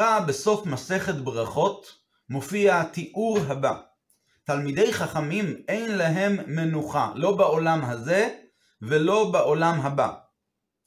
בגמרא 0.00 0.20
בסוף 0.20 0.66
מסכת 0.66 1.14
ברכות 1.14 1.86
מופיע 2.28 2.80
התיאור 2.80 3.38
הבא: 3.48 3.74
תלמידי 4.44 4.92
חכמים 4.92 5.62
אין 5.68 5.96
להם 5.96 6.36
מנוחה, 6.46 7.12
לא 7.14 7.36
בעולם 7.36 7.84
הזה 7.84 8.28
ולא 8.82 9.30
בעולם 9.30 9.80
הבא. 9.80 10.12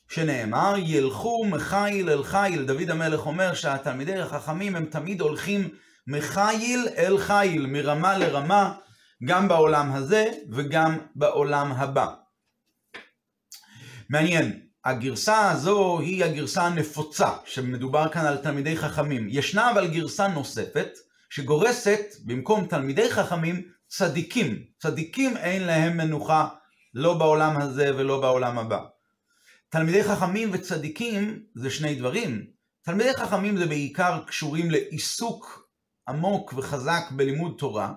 שנאמר, 0.10 0.73
ילכו 0.78 1.46
מחיל 1.46 2.10
אל 2.10 2.24
חיל. 2.24 2.65
דוד 2.65 2.90
המלך 2.90 3.26
אומר 3.26 3.54
שהתלמידי 3.54 4.20
החכמים 4.20 4.76
הם 4.76 4.86
תמיד 4.86 5.22
הולכים 5.22 5.70
מחיל 6.08 6.88
אל 6.98 7.18
חיל, 7.18 7.66
מרמה 7.66 8.18
לרמה, 8.18 8.74
גם 9.26 9.48
בעולם 9.48 9.92
הזה 9.92 10.32
וגם 10.52 10.98
בעולם 11.16 11.72
הבא. 11.72 12.14
מעניין, 14.10 14.68
הגרסה 14.86 15.52
הזו 15.52 15.99
היא 15.99 16.26
הגרסה 16.26 16.63
הנפוצה, 16.63 17.30
שמדובר 17.45 18.09
כאן 18.09 18.26
על 18.26 18.38
תלמידי 18.38 18.77
חכמים. 18.77 19.27
ישנה 19.30 19.71
אבל 19.71 19.88
גרסה 19.88 20.27
נוספת, 20.27 20.90
שגורסת 21.30 22.05
במקום 22.26 22.66
תלמידי 22.66 23.12
חכמים, 23.12 23.62
צדיקים. 23.88 24.63
צדיקים 24.80 25.38
אין 25.38 25.63
להם 25.63 25.98
מנוחה, 25.98 26.48
לא 26.93 27.13
בעולם 27.13 27.62
הזה 27.62 27.91
ולא 27.98 28.21
בעולם 28.21 28.59
הבא. 28.59 28.80
תלמידי 29.70 30.04
חכמים 30.04 30.49
וצדיקים 30.54 31.43
זה 31.55 31.70
שני 31.70 31.95
דברים. 31.95 32.45
תלמידי 32.81 33.13
חכמים 33.13 33.57
זה 33.57 33.65
בעיקר 33.65 34.20
קשורים 34.27 34.71
לעיסוק 34.71 35.70
עמוק 36.07 36.54
וחזק 36.57 37.04
בלימוד 37.12 37.55
תורה, 37.57 37.93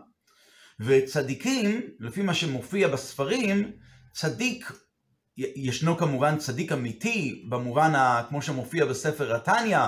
וצדיקים, 0.81 1.81
לפי 2.01 2.23
מה 2.23 2.35
שמופיע 2.35 2.89
בספרים, 2.89 3.73
צדיק, 4.13 4.73
ישנו 5.39 5.97
כמובן 5.97 6.39
צדיק 6.39 6.73
אמיתי, 6.73 7.45
במובן 7.49 7.95
ה, 7.95 8.23
כמו 8.29 8.43
שמופיע 8.43 8.85
בספר 8.85 9.37
התניא, 9.37 9.79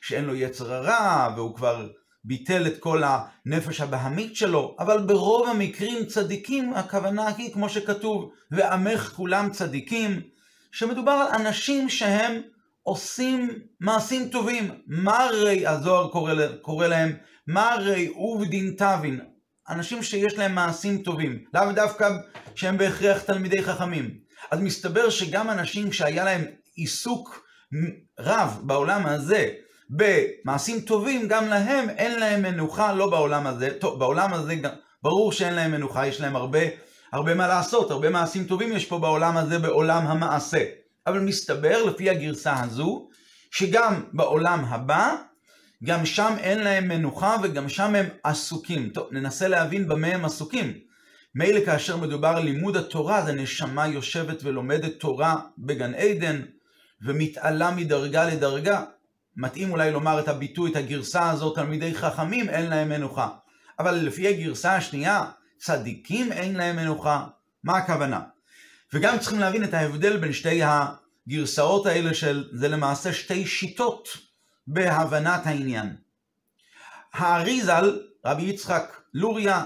שאין 0.00 0.24
לו 0.24 0.34
יצר 0.34 0.72
הרע, 0.72 1.34
והוא 1.36 1.56
כבר 1.56 1.88
ביטל 2.24 2.66
את 2.66 2.78
כל 2.78 3.02
הנפש 3.06 3.80
הבהמית 3.80 4.36
שלו, 4.36 4.76
אבל 4.78 4.98
ברוב 5.06 5.48
המקרים 5.48 6.04
צדיקים, 6.04 6.74
הכוונה 6.74 7.28
היא, 7.36 7.52
כמו 7.52 7.68
שכתוב, 7.68 8.30
ועמך 8.50 9.12
כולם 9.16 9.50
צדיקים, 9.50 10.20
שמדובר 10.72 11.12
על 11.12 11.40
אנשים 11.40 11.88
שהם 11.88 12.42
עושים 12.82 13.50
מעשים 13.80 14.28
טובים. 14.28 14.70
מה 14.86 15.24
הרי 15.24 15.66
הזוהר 15.66 16.08
קורא, 16.08 16.34
קורא 16.62 16.86
להם? 16.86 17.16
מה 17.46 17.72
הרי 17.72 18.06
עובדין 18.06 18.74
תבין? 18.78 19.20
אנשים 19.68 20.02
שיש 20.02 20.34
להם 20.34 20.54
מעשים 20.54 21.02
טובים, 21.02 21.44
לאו 21.54 21.72
דווקא 21.72 22.08
שהם 22.54 22.78
בהכרח 22.78 23.22
תלמידי 23.22 23.62
חכמים. 23.62 24.23
אז 24.50 24.60
מסתבר 24.60 25.10
שגם 25.10 25.50
אנשים 25.50 25.92
שהיה 25.92 26.24
להם 26.24 26.44
עיסוק 26.74 27.46
רב 28.18 28.60
בעולם 28.62 29.06
הזה 29.06 29.48
במעשים 29.90 30.80
טובים, 30.80 31.28
גם 31.28 31.48
להם 31.48 31.90
אין 31.90 32.20
להם 32.20 32.42
מנוחה 32.42 32.92
לא 32.92 33.10
בעולם 33.10 33.46
הזה. 33.46 33.70
טוב, 33.80 33.98
בעולם 33.98 34.34
הזה 34.34 34.54
ברור 35.02 35.32
שאין 35.32 35.54
להם 35.54 35.72
מנוחה, 35.72 36.06
יש 36.06 36.20
להם 36.20 36.36
הרבה, 36.36 36.58
הרבה 37.12 37.34
מה 37.34 37.48
לעשות, 37.48 37.90
הרבה 37.90 38.10
מעשים 38.10 38.44
טובים 38.44 38.72
יש 38.72 38.86
פה 38.86 38.98
בעולם 38.98 39.36
הזה, 39.36 39.58
בעולם 39.58 40.06
המעשה. 40.06 40.64
אבל 41.06 41.20
מסתבר, 41.20 41.84
לפי 41.84 42.10
הגרסה 42.10 42.60
הזו, 42.60 43.08
שגם 43.50 44.02
בעולם 44.12 44.64
הבא, 44.68 45.16
גם 45.84 46.06
שם 46.06 46.34
אין 46.38 46.58
להם 46.64 46.88
מנוחה 46.88 47.36
וגם 47.42 47.68
שם 47.68 47.94
הם 47.94 48.06
עסוקים. 48.22 48.88
טוב, 48.88 49.08
ננסה 49.12 49.48
להבין 49.48 49.88
במה 49.88 50.06
הם 50.06 50.24
עסוקים. 50.24 50.74
מילא 51.34 51.64
כאשר 51.64 51.96
מדובר 51.96 52.28
על 52.28 52.44
לימוד 52.44 52.76
התורה, 52.76 53.18
אז 53.18 53.28
הנשמה 53.28 53.86
יושבת 53.86 54.44
ולומדת 54.44 55.00
תורה 55.00 55.36
בגן 55.58 55.94
עדן, 55.94 56.42
ומתעלה 57.02 57.70
מדרגה 57.70 58.24
לדרגה. 58.24 58.84
מתאים 59.36 59.70
אולי 59.70 59.90
לומר 59.90 60.20
את 60.20 60.28
הביטוי, 60.28 60.70
את 60.70 60.76
הגרסה 60.76 61.30
הזאת, 61.30 61.54
תלמידי 61.54 61.94
חכמים 61.94 62.48
אין 62.48 62.70
להם 62.70 62.88
מנוחה. 62.88 63.28
אבל 63.78 63.94
לפי 63.94 64.28
הגרסה 64.28 64.76
השנייה, 64.76 65.24
צדיקים 65.58 66.32
אין 66.32 66.56
להם 66.56 66.76
מנוחה. 66.76 67.26
מה 67.64 67.76
הכוונה? 67.76 68.20
וגם 68.92 69.18
צריכים 69.18 69.40
להבין 69.40 69.64
את 69.64 69.74
ההבדל 69.74 70.16
בין 70.16 70.32
שתי 70.32 70.60
הגרסאות 70.62 71.86
האלה 71.86 72.14
של, 72.14 72.48
זה 72.52 72.68
למעשה 72.68 73.12
שתי 73.12 73.46
שיטות 73.46 74.08
בהבנת 74.66 75.46
העניין. 75.46 75.96
האריזל, 77.12 77.98
רבי 78.24 78.42
יצחק 78.42 79.00
לוריה, 79.14 79.64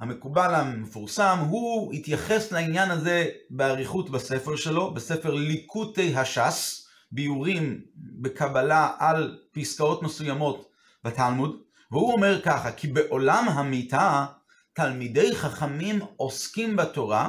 המקובל 0.00 0.54
המפורסם, 0.54 1.38
הוא 1.48 1.92
התייחס 1.92 2.52
לעניין 2.52 2.90
הזה 2.90 3.26
באריכות 3.50 4.10
בספר 4.10 4.56
שלו, 4.56 4.94
בספר 4.94 5.34
ליקוטי 5.34 6.16
הש"ס, 6.16 6.88
ביורים 7.12 7.80
בקבלה 7.96 8.90
על 8.98 9.38
פסקאות 9.52 10.02
מסוימות 10.02 10.68
בתלמוד, 11.04 11.56
והוא 11.90 12.12
אומר 12.12 12.40
ככה, 12.42 12.72
כי 12.72 12.88
בעולם 12.88 13.48
המיתה 13.48 14.26
תלמידי 14.72 15.34
חכמים 15.36 16.00
עוסקים 16.16 16.76
בתורה, 16.76 17.28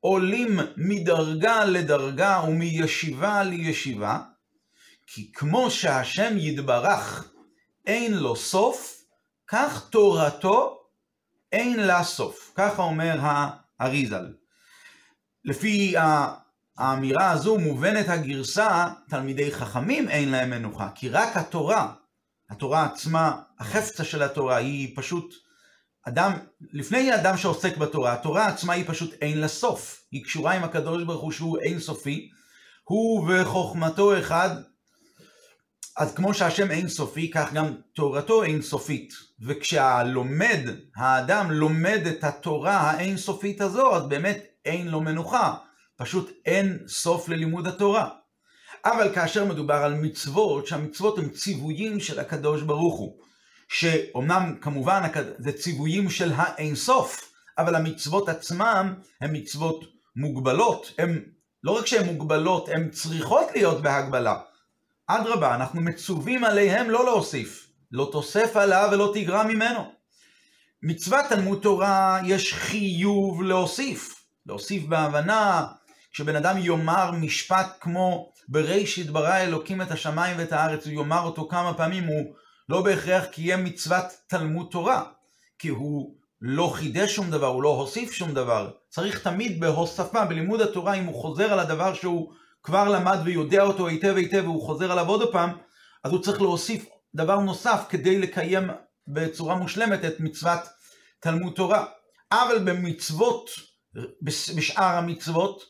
עולים 0.00 0.58
מדרגה 0.76 1.64
לדרגה 1.64 2.42
ומישיבה 2.48 3.42
לישיבה, 3.42 4.18
כי 5.06 5.32
כמו 5.32 5.70
שהשם 5.70 6.34
יתברך 6.38 7.32
אין 7.86 8.14
לו 8.14 8.36
סוף, 8.36 9.04
כך 9.46 9.88
תורתו 9.90 10.83
אין 11.54 11.80
לה 11.80 12.04
סוף. 12.04 12.52
ככה 12.54 12.82
אומר 12.82 13.18
האריזל. 13.78 14.32
לפי 15.44 15.94
האמירה 16.78 17.30
הזו 17.30 17.58
מובנת 17.58 18.08
הגרסה, 18.08 18.88
תלמידי 19.08 19.52
חכמים 19.52 20.08
אין 20.08 20.30
להם 20.30 20.50
מנוחה, 20.50 20.88
כי 20.94 21.08
רק 21.08 21.36
התורה, 21.36 21.92
התורה 22.50 22.84
עצמה, 22.84 23.42
החפצה 23.58 24.04
של 24.04 24.22
התורה 24.22 24.56
היא 24.56 24.96
פשוט 24.96 25.34
אדם, 26.08 26.32
לפני 26.72 27.14
אדם 27.14 27.36
שעוסק 27.36 27.76
בתורה, 27.76 28.12
התורה 28.12 28.46
עצמה 28.46 28.72
היא 28.72 28.84
פשוט 28.86 29.12
אין 29.20 29.40
לה 29.40 29.48
סוף. 29.48 30.04
היא 30.12 30.24
קשורה 30.24 30.52
עם 30.52 30.64
הקדוש 30.64 31.04
ברוך 31.04 31.22
הוא 31.22 31.32
שהוא 31.32 31.58
אין 31.58 31.80
סופי. 31.80 32.30
הוא 32.84 33.30
וחוכמתו 33.30 34.18
אחד, 34.18 34.50
אז 35.96 36.14
כמו 36.14 36.34
שהשם 36.34 36.70
אין 36.70 36.88
סופי, 36.88 37.30
כך 37.30 37.52
גם 37.52 37.74
תורתו 37.94 38.42
אין 38.42 38.62
סופית. 38.62 39.12
וכשהלומד, 39.40 40.60
האדם 40.96 41.50
לומד 41.50 42.00
את 42.06 42.24
התורה 42.24 42.76
האין 42.76 43.16
סופית 43.16 43.60
הזו, 43.60 43.96
אז 43.96 44.08
באמת 44.08 44.46
אין 44.64 44.88
לו 44.88 45.00
מנוחה. 45.00 45.54
פשוט 45.96 46.30
אין 46.46 46.78
סוף 46.88 47.28
ללימוד 47.28 47.66
התורה. 47.66 48.08
אבל 48.84 49.14
כאשר 49.14 49.44
מדובר 49.44 49.74
על 49.74 49.94
מצוות, 49.94 50.66
שהמצוות 50.66 51.18
הן 51.18 51.28
ציוויים 51.28 52.00
של 52.00 52.20
הקדוש 52.20 52.62
ברוך 52.62 52.98
הוא. 52.98 53.18
שאומנם 53.68 54.54
כמובן 54.60 55.02
זה 55.38 55.52
ציוויים 55.52 56.10
של 56.10 56.32
האינסוף, 56.36 57.32
אבל 57.58 57.74
המצוות 57.74 58.28
עצמם 58.28 58.94
הן 59.20 59.36
מצוות 59.36 59.84
מוגבלות. 60.16 60.92
הן, 60.98 61.22
לא 61.64 61.78
רק 61.78 61.86
שהן 61.86 62.06
מוגבלות, 62.06 62.68
הן 62.68 62.90
צריכות 62.90 63.46
להיות 63.54 63.82
בהגבלה. 63.82 64.36
אדרבה, 65.06 65.54
אנחנו 65.54 65.80
מצווים 65.80 66.44
עליהם 66.44 66.90
לא 66.90 67.04
להוסיף. 67.04 67.70
לא 67.92 68.08
תוסף 68.12 68.56
עליו 68.56 68.88
ולא 68.92 69.12
תגרע 69.14 69.42
ממנו. 69.42 69.92
מצוות 70.82 71.24
תלמוד 71.28 71.58
תורה 71.62 72.20
יש 72.26 72.54
חיוב 72.54 73.42
להוסיף. 73.42 74.14
להוסיף 74.46 74.84
בהבנה, 74.84 75.66
כשבן 76.12 76.36
אדם 76.36 76.58
יאמר 76.58 77.10
משפט 77.10 77.76
כמו 77.80 78.32
בראשית 78.48 79.10
ברא 79.10 79.36
אלוקים 79.36 79.82
את 79.82 79.90
השמיים 79.90 80.38
ואת 80.38 80.52
הארץ, 80.52 80.86
הוא 80.86 80.92
יאמר 80.92 81.22
אותו 81.22 81.48
כמה 81.48 81.74
פעמים, 81.74 82.04
הוא 82.04 82.34
לא 82.68 82.82
בהכרח 82.82 83.24
קיים 83.24 83.64
מצוות 83.64 84.04
תלמוד 84.26 84.68
תורה, 84.70 85.02
כי 85.58 85.68
הוא 85.68 86.14
לא 86.40 86.72
חידש 86.74 87.14
שום 87.14 87.30
דבר, 87.30 87.46
הוא 87.46 87.62
לא 87.62 87.68
הוסיף 87.68 88.12
שום 88.12 88.34
דבר. 88.34 88.70
צריך 88.88 89.18
תמיד 89.18 89.60
בהוספה, 89.60 90.24
בלימוד 90.24 90.60
התורה, 90.60 90.94
אם 90.94 91.04
הוא 91.04 91.22
חוזר 91.22 91.52
על 91.52 91.58
הדבר 91.58 91.94
שהוא 91.94 92.32
כבר 92.64 92.88
למד 92.88 93.18
ויודע 93.24 93.62
אותו 93.62 93.88
היטב 93.88 94.16
היטב 94.16 94.42
והוא 94.44 94.66
חוזר 94.66 94.92
עליו 94.92 95.08
עוד 95.08 95.32
פעם, 95.32 95.50
אז 96.04 96.12
הוא 96.12 96.22
צריך 96.22 96.40
להוסיף 96.42 96.86
דבר 97.14 97.40
נוסף 97.40 97.80
כדי 97.88 98.18
לקיים 98.18 98.70
בצורה 99.08 99.54
מושלמת 99.54 100.04
את 100.04 100.20
מצוות 100.20 100.60
תלמוד 101.20 101.52
תורה. 101.54 101.86
אבל 102.32 102.58
במצוות, 102.58 103.50
בשאר 104.56 104.96
המצוות, 104.96 105.62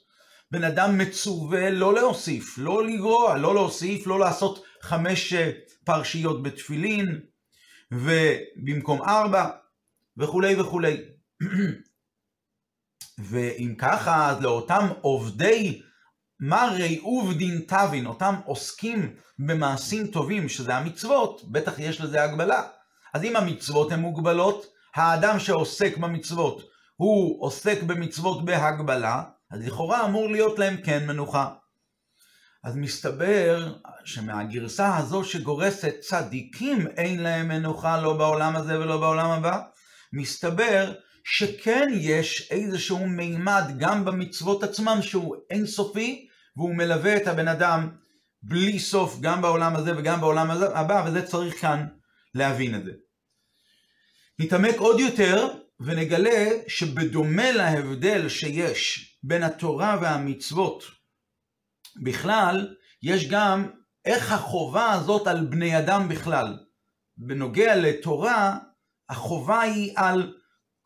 בן 0.50 0.64
אדם 0.64 0.98
מצווה 0.98 1.70
לא 1.70 1.94
להוסיף, 1.94 2.58
לא 2.58 2.86
לגרוע, 2.86 3.38
לא 3.38 3.54
להוסיף, 3.54 4.06
לא 4.06 4.19
לעשות 4.19 4.64
חמש 4.80 5.32
אה, 5.32 5.50
פרשיות 5.84 6.42
בתפילין, 6.42 7.20
ובמקום 7.92 9.02
ארבע, 9.02 9.50
וכולי 10.16 10.60
וכולי. 10.60 10.96
ואם 13.28 13.74
ככה, 13.78 14.30
אז 14.30 14.42
לאותם 14.42 14.88
עובדי 15.00 15.82
מרי 16.40 16.98
עובדין 17.02 17.60
תבין, 17.69 18.06
אותם 18.06 18.34
עוסקים 18.44 19.14
במעשים 19.38 20.06
טובים, 20.06 20.48
שזה 20.48 20.75
המצוות, 20.75 21.40
בטח 21.50 21.78
יש 21.78 22.00
לזה 22.00 22.25
הגבלה. 22.25 22.62
אז 23.14 23.25
אם 23.25 23.36
המצוות 23.36 23.92
הן 23.92 24.00
מוגבלות, 24.00 24.66
האדם 24.94 25.38
שעוסק 25.38 25.96
במצוות, 25.96 26.62
הוא 26.96 27.44
עוסק 27.46 27.82
במצוות 27.82 28.44
בהגבלה, 28.44 29.22
אז 29.50 29.66
לכאורה 29.66 30.04
אמור 30.04 30.28
להיות 30.31 30.58
להם 30.58 30.76
כן 30.84 31.06
מנוחה. 31.06 31.48
אז 32.64 32.76
מסתבר 32.76 33.75
שמהגרסה 34.04 34.96
הזו 34.96 35.25
שגורסת 35.25 35.94
צדיקים 36.00 36.86
אין 36.86 37.22
להם 37.22 37.48
מנוחה 37.48 38.00
לא 38.00 38.12
בעולם 38.12 38.56
הזה 38.56 38.81
ולא 38.81 38.96
בעולם 38.96 39.31
הבא, 39.31 39.60
מסתבר 40.12 40.92
שכן 41.24 41.88
יש 41.92 42.50
איזשהו 42.50 43.06
מימד 43.06 43.64
גם 43.78 44.04
במצוות 44.04 44.62
עצמם 44.62 44.98
שהוא 45.02 45.36
אינסופי, 45.50 46.28
והוא 46.56 46.74
מלווה 46.74 47.16
את 47.16 47.26
הבן 47.26 47.48
אדם 47.48 47.88
בלי 48.42 48.78
סוף 48.78 49.20
גם 49.20 49.42
בעולם 49.42 49.76
הזה 49.76 49.98
וגם 49.98 50.20
בעולם 50.20 50.50
הבא, 50.50 51.04
וזה 51.06 51.26
צריך 51.26 51.60
כאן 51.60 51.86
להבין 52.34 52.74
את 52.74 52.84
זה. 52.84 52.92
נתעמק 54.38 54.76
עוד 54.78 55.00
יותר 55.00 55.48
ונגלה 55.80 56.48
שבדומה 56.68 57.52
להבדל 57.52 58.28
שיש 58.28 59.10
בין 59.22 59.42
התורה 59.42 59.98
והמצוות 60.02 60.84
בכלל, 62.02 62.74
יש 63.02 63.28
גם 63.28 63.70
איך 64.04 64.32
החובה 64.32 64.92
הזאת 64.92 65.26
על 65.26 65.46
בני 65.46 65.78
אדם 65.78 66.08
בכלל. 66.08 66.58
בנוגע 67.16 67.76
לתורה, 67.76 68.58
החובה 69.08 69.60
היא 69.60 69.92
על 69.96 70.34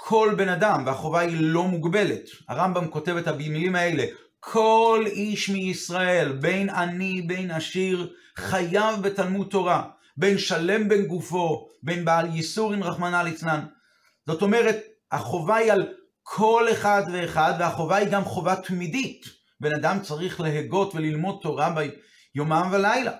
כל 0.00 0.34
בן 0.36 0.48
אדם, 0.48 0.82
והחובה 0.86 1.20
היא 1.20 1.36
לא 1.40 1.64
מוגבלת. 1.64 2.22
הרמב"ם 2.48 2.88
כותב 2.88 3.16
את 3.16 3.28
המילים 3.28 3.74
האלה, 3.74 4.04
כל 4.40 5.04
איש 5.06 5.48
מישראל, 5.48 6.32
בין 6.32 6.70
עני 6.70 7.22
בין 7.22 7.50
עשיר, 7.50 8.12
חייב 8.36 9.02
בתלמוד 9.02 9.46
תורה, 9.50 9.82
בין 10.16 10.38
שלם 10.38 10.88
בין 10.88 11.06
גופו, 11.06 11.68
בין 11.82 12.04
בעל 12.04 12.26
ייסורין 12.26 12.82
רחמנא 12.82 13.22
ליצנן. 13.22 13.60
זאת 14.26 14.42
אומרת, 14.42 14.76
החובה 15.12 15.56
היא 15.56 15.72
על 15.72 15.86
כל 16.22 16.66
אחד 16.72 17.02
ואחד, 17.12 17.52
והחובה 17.58 17.96
היא 17.96 18.08
גם 18.08 18.24
חובה 18.24 18.56
תמידית. 18.56 19.24
בן 19.60 19.74
אדם 19.74 20.00
צריך 20.02 20.40
להגות 20.40 20.94
וללמוד 20.94 21.38
תורה 21.42 21.74
ביומם 22.34 22.68
ולילה. 22.72 23.12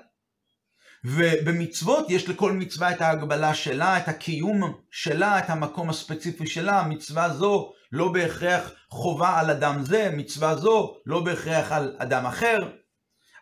ובמצוות 1.04 2.10
יש 2.10 2.28
לכל 2.28 2.52
מצווה 2.52 2.90
את 2.90 3.00
ההגבלה 3.00 3.54
שלה, 3.54 3.98
את 3.98 4.08
הקיום 4.08 4.74
שלה, 4.90 5.38
את 5.38 5.50
המקום 5.50 5.90
הספציפי 5.90 6.46
שלה. 6.46 6.82
מצווה 6.82 7.28
זו 7.28 7.72
לא 7.92 8.12
בהכרח 8.12 8.70
חובה 8.90 9.38
על 9.38 9.50
אדם 9.50 9.82
זה, 9.82 10.10
מצווה 10.12 10.56
זו 10.56 10.96
לא 11.06 11.20
בהכרח 11.20 11.72
על 11.72 11.96
אדם 11.98 12.26
אחר. 12.26 12.58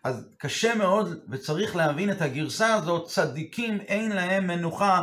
אז 0.05 0.29
קשה 0.39 0.75
מאוד 0.75 1.19
וצריך 1.31 1.77
להבין 1.77 2.11
את 2.11 2.23
הגרסה 2.23 2.75
הזאת, 2.75 3.09
צדיקים 3.09 3.81
אין 3.81 4.13
להם 4.13 4.47
מנוחה 4.47 5.03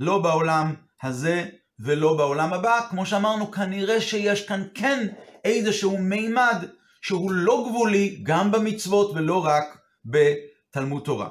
לא 0.00 0.18
בעולם 0.18 0.74
הזה 1.02 1.44
ולא 1.80 2.16
בעולם 2.16 2.52
הבא. 2.52 2.80
כמו 2.90 3.06
שאמרנו, 3.06 3.50
כנראה 3.50 4.00
שיש 4.00 4.46
כאן 4.46 4.62
כן 4.74 5.06
איזשהו 5.44 5.98
מימד 5.98 6.64
שהוא 7.02 7.32
לא 7.32 7.66
גבולי 7.68 8.20
גם 8.22 8.52
במצוות 8.52 9.10
ולא 9.14 9.44
רק 9.44 9.64
בתלמוד 10.04 11.02
תורה. 11.04 11.28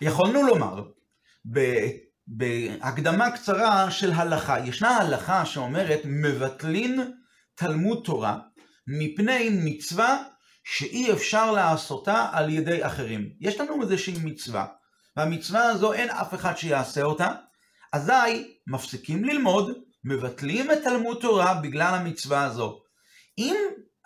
יכולנו 0.00 0.42
לומר 0.42 0.82
בהקדמה 2.26 3.30
קצרה 3.30 3.90
של 3.90 4.12
הלכה, 4.12 4.58
ישנה 4.66 4.96
הלכה 4.96 5.46
שאומרת 5.46 6.00
מבטלין 6.04 7.12
תלמוד 7.54 8.02
תורה 8.04 8.38
מפני 8.86 9.50
מצווה 9.64 10.22
שאי 10.64 11.12
אפשר 11.12 11.52
לעשותה 11.52 12.28
על 12.32 12.50
ידי 12.50 12.86
אחרים. 12.86 13.30
יש 13.40 13.60
לנו 13.60 13.82
איזושהי 13.82 14.14
מצווה, 14.24 14.66
והמצווה 15.16 15.64
הזו 15.64 15.92
אין 15.92 16.10
אף 16.10 16.34
אחד 16.34 16.56
שיעשה 16.56 17.02
אותה, 17.02 17.28
אזי 17.92 18.54
מפסיקים 18.66 19.24
ללמוד, 19.24 19.72
מבטלים 20.04 20.70
את 20.70 20.78
תלמוד 20.84 21.18
תורה 21.20 21.54
בגלל 21.54 21.94
המצווה 21.94 22.44
הזו. 22.44 22.80
אם 23.38 23.56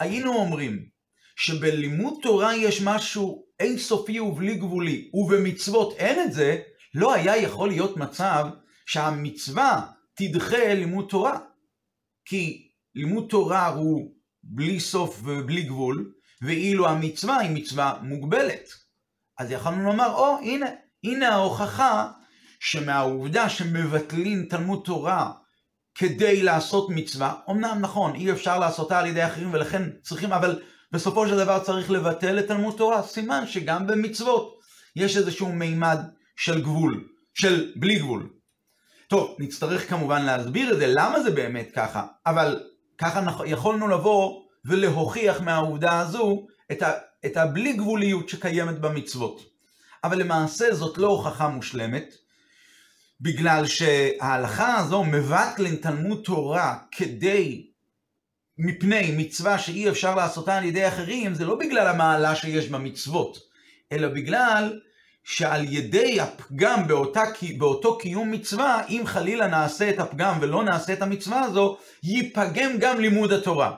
היינו 0.00 0.34
אומרים 0.34 0.84
שבלימוד 1.36 2.14
תורה 2.22 2.56
יש 2.56 2.82
משהו 2.82 3.43
אינסופי 3.60 4.20
ובלי 4.20 4.54
גבולי, 4.54 5.10
ובמצוות 5.14 5.96
אין 5.96 6.24
את 6.24 6.32
זה, 6.32 6.60
לא 6.94 7.14
היה 7.14 7.36
יכול 7.36 7.68
להיות 7.68 7.96
מצב 7.96 8.46
שהמצווה 8.86 9.86
תדחה 10.14 10.74
לימוד 10.74 11.06
תורה. 11.10 11.38
כי 12.24 12.68
לימוד 12.94 13.26
תורה 13.30 13.66
הוא 13.66 14.14
בלי 14.42 14.80
סוף 14.80 15.20
ובלי 15.24 15.62
גבול, 15.62 16.12
ואילו 16.42 16.88
המצווה 16.88 17.38
היא 17.38 17.50
מצווה 17.50 17.98
מוגבלת. 18.02 18.68
אז 19.38 19.50
יכולנו 19.50 19.84
לומר, 19.84 20.14
או, 20.14 20.38
oh, 20.38 20.42
הנה, 20.42 20.66
הנה 21.04 21.28
ההוכחה 21.28 22.10
שמהעובדה 22.60 23.48
שמבטלים 23.48 24.46
תלמוד 24.50 24.82
תורה 24.84 25.32
כדי 25.94 26.42
לעשות 26.42 26.90
מצווה, 26.90 27.34
אמנם 27.50 27.78
נכון, 27.80 28.14
אי 28.14 28.32
אפשר 28.32 28.58
לעשותה 28.58 28.98
על 28.98 29.06
ידי 29.06 29.26
אחרים 29.26 29.52
ולכן 29.52 29.82
צריכים, 30.02 30.32
אבל 30.32 30.62
בסופו 30.94 31.28
של 31.28 31.36
דבר 31.36 31.58
צריך 31.58 31.90
לבטל 31.90 32.38
את 32.38 32.48
תלמוד 32.48 32.74
תורה, 32.76 33.02
סימן 33.02 33.46
שגם 33.46 33.86
במצוות 33.86 34.60
יש 34.96 35.16
איזשהו 35.16 35.52
מימד 35.52 35.98
של 36.36 36.62
גבול, 36.62 37.08
של 37.34 37.72
בלי 37.76 37.98
גבול. 37.98 38.28
טוב, 39.08 39.36
נצטרך 39.38 39.90
כמובן 39.90 40.22
להסביר 40.22 40.72
את 40.72 40.78
זה, 40.78 40.86
למה 40.86 41.22
זה 41.22 41.30
באמת 41.30 41.70
ככה, 41.74 42.06
אבל 42.26 42.62
ככה 42.98 43.46
יכולנו 43.46 43.88
לבוא 43.88 44.42
ולהוכיח 44.64 45.40
מהעובדה 45.40 46.00
הזו 46.00 46.46
את, 46.72 46.82
ה, 46.82 46.92
את 47.26 47.36
הבלי 47.36 47.72
גבוליות 47.72 48.28
שקיימת 48.28 48.78
במצוות. 48.80 49.40
אבל 50.04 50.18
למעשה 50.18 50.74
זאת 50.74 50.98
לא 50.98 51.06
הוכחה 51.06 51.48
מושלמת, 51.48 52.14
בגלל 53.20 53.66
שההלכה 53.66 54.78
הזו 54.78 55.04
מבטלן 55.04 55.76
תלמוד 55.76 56.22
תורה 56.24 56.78
כדי, 56.90 57.70
מפני 58.58 59.14
מצווה 59.16 59.58
שאי 59.58 59.88
אפשר 59.88 60.14
לעשותה 60.14 60.56
על 60.56 60.64
ידי 60.64 60.88
אחרים, 60.88 61.34
זה 61.34 61.44
לא 61.44 61.54
בגלל 61.54 61.86
המעלה 61.86 62.34
שיש 62.36 62.68
במצוות, 62.68 63.38
אלא 63.92 64.08
בגלל 64.08 64.80
שעל 65.24 65.64
ידי 65.64 66.20
הפגם 66.20 66.86
באותה, 66.88 67.22
באותו 67.58 67.98
קיום 67.98 68.30
מצווה, 68.30 68.86
אם 68.88 69.02
חלילה 69.06 69.46
נעשה 69.46 69.90
את 69.90 69.98
הפגם 69.98 70.38
ולא 70.40 70.64
נעשה 70.64 70.92
את 70.92 71.02
המצווה 71.02 71.40
הזו, 71.40 71.76
ייפגם 72.02 72.78
גם 72.78 73.00
לימוד 73.00 73.32
התורה. 73.32 73.74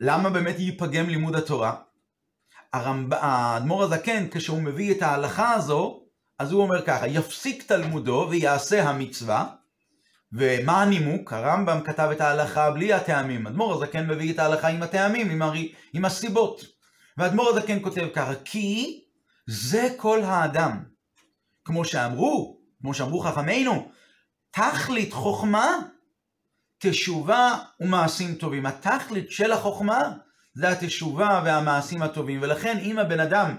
למה 0.00 0.30
באמת 0.30 0.58
ייפגם 0.58 1.08
לימוד 1.08 1.36
התורה? 1.36 1.74
האדמו"ר 2.72 3.82
הזקן, 3.82 4.28
כשהוא 4.30 4.62
מביא 4.62 4.94
את 4.94 5.02
ההלכה 5.02 5.52
הזו, 5.52 6.00
אז 6.38 6.52
הוא 6.52 6.62
אומר 6.62 6.82
ככה, 6.86 7.08
יפסיק 7.08 7.62
תלמודו 7.62 8.26
ויעשה 8.30 8.82
המצווה, 8.88 9.46
ומה 10.34 10.82
הנימוק? 10.82 11.32
הרמב"ם 11.32 11.80
כתב 11.84 12.08
את 12.12 12.20
ההלכה 12.20 12.70
בלי 12.70 12.92
הטעמים. 12.92 13.46
אדמו"ר 13.46 13.74
הזקן 13.74 14.06
מביא 14.06 14.32
את 14.32 14.38
ההלכה 14.38 14.68
עם 14.68 14.82
הטעמים, 14.82 15.30
עם, 15.30 15.42
הרי, 15.42 15.72
עם 15.92 16.04
הסיבות. 16.04 16.60
ואדמו"ר 17.18 17.48
הזקן 17.48 17.82
כותב 17.82 18.06
ככה, 18.14 18.34
כי 18.44 19.00
זה 19.46 19.88
כל 19.96 20.22
האדם. 20.22 20.84
כמו 21.64 21.84
שאמרו, 21.84 22.60
כמו 22.80 22.94
שאמרו 22.94 23.20
חכמינו, 23.20 23.90
תכלית 24.50 25.12
חוכמה, 25.12 25.78
תשובה 26.78 27.58
ומעשים 27.80 28.34
טובים. 28.34 28.66
התכלית 28.66 29.30
של 29.30 29.52
החוכמה 29.52 30.12
זה 30.54 30.68
התשובה 30.68 31.42
והמעשים 31.44 32.02
הטובים. 32.02 32.42
ולכן 32.42 32.78
אם 32.82 32.98
הבן 32.98 33.20
אדם, 33.20 33.56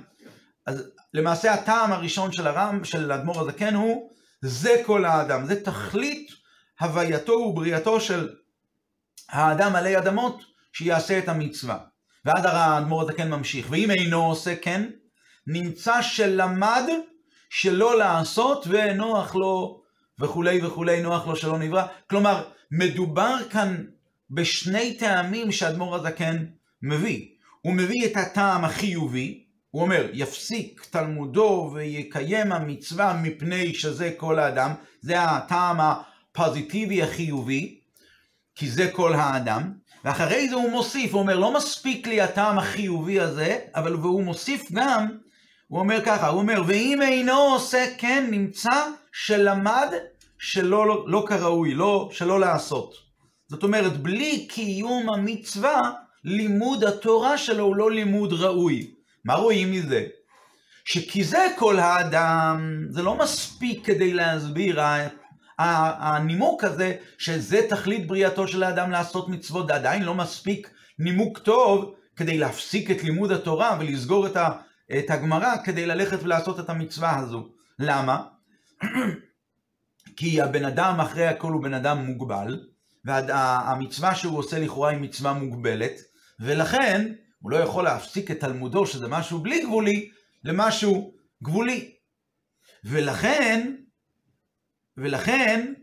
אז 0.65 0.83
למעשה 1.13 1.53
הטעם 1.53 1.91
הראשון 1.91 2.31
של 2.31 2.47
הרם, 2.47 2.83
של 2.83 3.11
האדמו"ר 3.11 3.41
הזקן 3.41 3.75
הוא, 3.75 4.11
זה 4.41 4.81
כל 4.85 5.05
האדם. 5.05 5.45
זה 5.45 5.63
תכלית 5.63 6.44
הווייתו 6.79 7.31
ובריאתו 7.31 8.01
של 8.01 8.29
האדם 9.29 9.75
עלי 9.75 9.97
אדמות, 9.97 10.43
שיעשה 10.73 11.19
את 11.19 11.29
המצווה. 11.29 11.77
ועד 12.25 12.45
האדמו"ר 12.45 13.01
הזקן 13.01 13.29
ממשיך. 13.29 13.67
ואם 13.69 13.91
אינו 13.91 14.25
עושה 14.25 14.55
כן, 14.55 14.89
נמצא 15.47 16.01
שלמד 16.01 16.83
שלא 17.49 17.97
לעשות 17.97 18.67
ונוח 18.69 19.35
לו 19.35 19.81
וכולי 20.19 20.65
וכולי, 20.65 21.01
נוח 21.01 21.27
לו 21.27 21.35
שלא 21.35 21.59
נברא. 21.59 21.85
כלומר, 22.09 22.43
מדובר 22.71 23.37
כאן 23.49 23.85
בשני 24.29 24.93
טעמים 24.93 25.51
שאדמו"ר 25.51 25.95
הזקן 25.95 26.45
מביא. 26.81 27.27
הוא 27.61 27.73
מביא 27.73 28.05
את 28.05 28.17
הטעם 28.17 28.65
החיובי, 28.65 29.43
הוא 29.71 29.81
אומר, 29.81 30.09
יפסיק 30.13 30.85
תלמודו 30.89 31.71
ויקיים 31.73 32.51
המצווה 32.51 33.19
מפני 33.23 33.73
שזה 33.73 34.13
כל 34.17 34.39
האדם, 34.39 34.73
זה 35.01 35.21
הטעם 35.23 35.77
הפוזיטיבי 36.35 37.01
החיובי, 37.01 37.79
כי 38.55 38.69
זה 38.69 38.91
כל 38.91 39.13
האדם, 39.13 39.71
ואחרי 40.05 40.49
זה 40.49 40.55
הוא 40.55 40.71
מוסיף, 40.71 41.13
הוא 41.13 41.21
אומר, 41.21 41.39
לא 41.39 41.53
מספיק 41.53 42.07
לי 42.07 42.21
הטעם 42.21 42.57
החיובי 42.57 43.19
הזה, 43.19 43.59
אבל 43.75 43.95
והוא 43.95 44.23
מוסיף 44.23 44.71
גם 44.71 45.07
הוא 45.67 45.79
אומר 45.79 46.05
ככה, 46.05 46.27
הוא 46.27 46.39
אומר, 46.39 46.61
ואם 46.67 47.01
אינו 47.01 47.37
עושה 47.37 47.85
כן, 47.97 48.27
נמצא 48.31 48.85
שלמד 49.13 49.87
שלא 50.39 50.87
לא, 50.87 51.05
לא 51.07 51.25
כראוי, 51.27 51.73
לא, 51.73 52.09
שלא 52.11 52.39
לעשות. 52.39 52.93
זאת 53.47 53.63
אומרת, 53.63 53.97
בלי 53.97 54.47
קיום 54.47 55.09
המצווה, 55.09 55.91
לימוד 56.23 56.83
התורה 56.83 57.37
שלו 57.37 57.63
הוא 57.63 57.75
לא 57.75 57.91
לימוד 57.91 58.33
ראוי. 58.33 58.91
מה 59.25 59.33
רואים 59.33 59.71
מזה? 59.71 60.05
שכי 60.85 61.23
זה 61.23 61.45
כל 61.57 61.79
האדם, 61.79 62.85
זה 62.89 63.03
לא 63.03 63.17
מספיק 63.17 63.85
כדי 63.85 64.13
להסביר, 64.13 64.81
הנימוק 65.59 66.63
הזה, 66.63 66.95
שזה 67.17 67.61
תכלית 67.69 68.07
בריאתו 68.07 68.47
של 68.47 68.63
האדם 68.63 68.91
לעשות 68.91 69.29
מצוות, 69.29 69.67
זה 69.67 69.75
עדיין 69.75 70.03
לא 70.03 70.13
מספיק 70.13 70.69
נימוק 70.99 71.39
טוב 71.39 71.95
כדי 72.15 72.37
להפסיק 72.37 72.91
את 72.91 73.03
לימוד 73.03 73.31
התורה 73.31 73.77
ולסגור 73.79 74.27
את, 74.27 74.37
את 74.97 75.09
הגמרא 75.09 75.55
כדי 75.63 75.85
ללכת 75.85 76.23
ולעשות 76.23 76.59
את 76.59 76.69
המצווה 76.69 77.17
הזו. 77.17 77.49
למה? 77.79 78.23
כי 80.17 80.41
הבן 80.41 80.65
אדם 80.65 80.99
אחרי 80.99 81.27
הכל 81.27 81.51
הוא 81.51 81.63
בן 81.63 81.73
אדם 81.73 81.97
מוגבל, 82.05 82.59
והמצווה 83.05 84.15
שהוא 84.15 84.37
עושה 84.37 84.59
לכאורה 84.59 84.89
היא 84.89 84.99
מצווה 84.99 85.33
מוגבלת, 85.33 85.93
ולכן 86.39 87.13
הוא 87.39 87.51
לא 87.51 87.57
יכול 87.57 87.83
להפסיק 87.83 88.31
את 88.31 88.39
תלמודו, 88.39 88.85
שזה 88.85 89.07
משהו 89.07 89.39
בלי 89.39 89.63
גבולי, 89.63 90.09
למשהו 90.43 91.13
גבולי. 91.43 91.91
ולכן, 92.85 93.75
ולכן, 94.97 95.73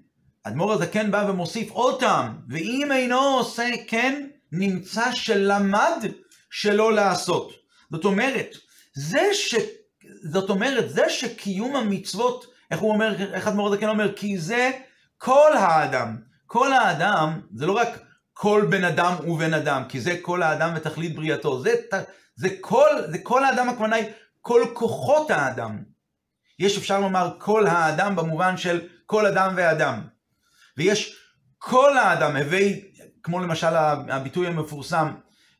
אדמו"ר 0.45 0.73
הזקן 0.73 1.11
בא 1.11 1.26
ומוסיף 1.28 1.71
עוד 1.71 2.00
טעם, 2.00 2.38
ואם 2.49 2.92
אינו 2.92 3.21
עושה 3.21 3.71
כן, 3.88 4.26
נמצא 4.52 5.12
שלמד 5.12 6.07
שלא 6.50 6.92
לעשות. 6.92 7.52
זאת 7.92 8.04
אומרת, 8.04 8.57
זה 8.95 9.23
ש... 9.33 9.54
זאת 10.23 10.50
אומרת, 10.50 10.90
זה 10.90 11.09
שקיום 11.09 11.76
המצוות, 11.76 12.47
איך 12.71 12.81
הוא 12.81 12.92
אומר, 12.92 13.35
איך 13.35 13.49
אדמו"ר 13.49 13.73
הזקן 13.73 13.88
אומר, 13.88 14.12
כי 14.16 14.38
זה 14.38 14.71
כל 15.19 15.57
האדם. 15.57 16.16
כל 16.47 16.73
האדם, 16.73 17.40
זה 17.54 17.66
לא 17.66 17.73
רק 17.73 17.88
כל 18.33 18.66
בן 18.71 18.85
אדם 18.85 19.14
ובן 19.28 19.54
אדם, 19.54 19.83
כי 19.88 20.00
זה 20.00 20.16
כל 20.23 20.42
האדם 20.42 20.73
ותכלית 20.76 21.16
בריאתו. 21.16 21.62
זה, 21.62 21.75
זה, 22.37 22.49
כל, 22.61 22.88
זה 23.07 23.19
כל 23.19 23.45
האדם, 23.45 23.69
הכוונה 23.69 23.97
היא 23.97 24.07
כל 24.40 24.62
כוחות 24.73 25.31
האדם. 25.31 25.83
יש 26.59 26.78
אפשר 26.78 27.00
לומר 27.00 27.31
כל 27.38 27.66
האדם 27.66 28.16
במובן 28.16 28.57
של 28.57 28.81
כל 29.12 29.26
אדם 29.26 29.52
ואדם. 29.57 30.00
ויש 30.76 31.16
כל 31.59 31.99
האדם, 31.99 32.37
הווי, 32.37 32.81
כמו 33.23 33.40
למשל 33.40 33.76
הביטוי 34.09 34.47
המפורסם, 34.47 35.09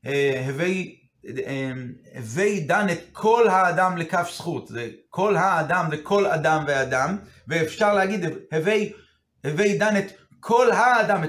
אה, 0.07 0.45
הווי, 0.47 0.99
אה, 1.47 1.73
הווי 2.15 2.61
דן 2.61 2.87
את 2.93 2.99
כל 3.13 3.49
האדם 3.49 3.97
לכף 3.97 4.31
זכות. 4.35 4.69
זה 4.69 4.89
כל 5.11 5.37
האדם 5.37 5.87
זה 5.91 5.97
כל 6.03 6.27
אדם 6.27 6.65
ואדם, 6.67 7.17
ואפשר 7.49 7.95
להגיד 7.95 8.25
הווי, 8.53 8.93
הווי 9.47 9.79
דן 9.79 9.97
את 9.97 10.13
כל 10.41 10.71
האדם, 10.71 11.23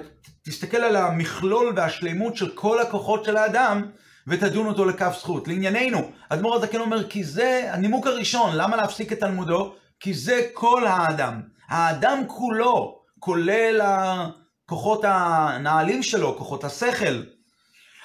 תסתכל 0.44 0.77
על 0.77 0.96
המכלול 0.96 1.74
והשלימות 1.75 2.38
של 2.38 2.56
כל 2.56 2.80
הכוחות 2.80 3.25
של 3.25 3.38
האדם, 3.38 3.82
ותדון 4.27 4.68
אותו 4.68 4.86
לכף 4.86 5.15
זכות. 5.20 5.48
לענייננו, 5.48 6.12
אדמו"ר 6.30 6.56
הזקן 6.56 6.80
אומר, 6.80 7.10
כי 7.10 7.24
זה 7.24 7.70
הנימוק 7.74 8.08
הראשון, 8.08 8.56
למה 8.56 8.77
להפסיק 8.77 9.13
את 9.13 9.20
תלמודו? 9.20 9.75
כי 10.00 10.13
זה 10.13 10.48
כל 10.53 10.88
האדם. 10.88 11.52
האדם 11.74 12.24
כולו, 12.27 13.03
כולל 13.20 13.82
הכוחות 13.84 15.01
הנעלים 15.03 16.03
שלו, 16.03 16.38
כוחות 16.38 16.63
השכל. 16.63 17.24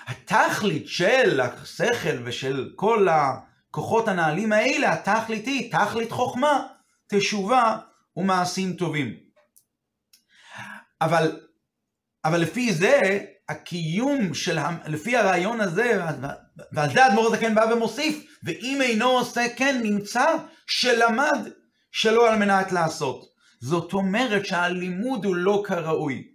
התכלית 0.07 0.89
של 0.89 1.41
השכל 1.41 2.23
ושל 2.25 2.73
כל 2.77 3.09
הכוחות 3.09 4.09
הנעלים 4.09 4.53
האלה, 4.53 4.93
התכלית 4.93 5.47
היא 5.47 5.73
תכלית 5.73 6.11
חוכמה, 6.11 6.67
תשובה 7.09 7.77
ומעשים 8.17 8.73
טובים. 8.73 9.15
אבל, 11.01 11.41
אבל 12.25 12.41
לפי 12.41 12.73
זה, 12.73 13.21
הקיום 13.49 14.35
של, 14.35 14.59
לפי 14.87 15.17
הרעיון 15.17 15.61
הזה, 15.61 16.01
ועל 16.73 16.93
זה 16.93 17.05
האדמו"ר 17.05 17.27
הזקן 17.27 17.55
בא 17.55 17.67
ומוסיף, 17.73 18.25
ואם 18.45 18.79
אינו 18.83 19.09
עושה 19.09 19.43
כן, 19.57 19.81
נמצא 19.83 20.27
שלמד 20.67 21.49
שלא 21.93 22.31
על 22.31 22.39
מנת 22.39 22.73
לעשות. 22.73 23.38
זאת 23.61 23.93
אומרת 23.93 24.47
שהלימוד 24.47 25.25
הוא 25.25 25.37
לא 25.37 25.62
כראוי. 25.67 26.29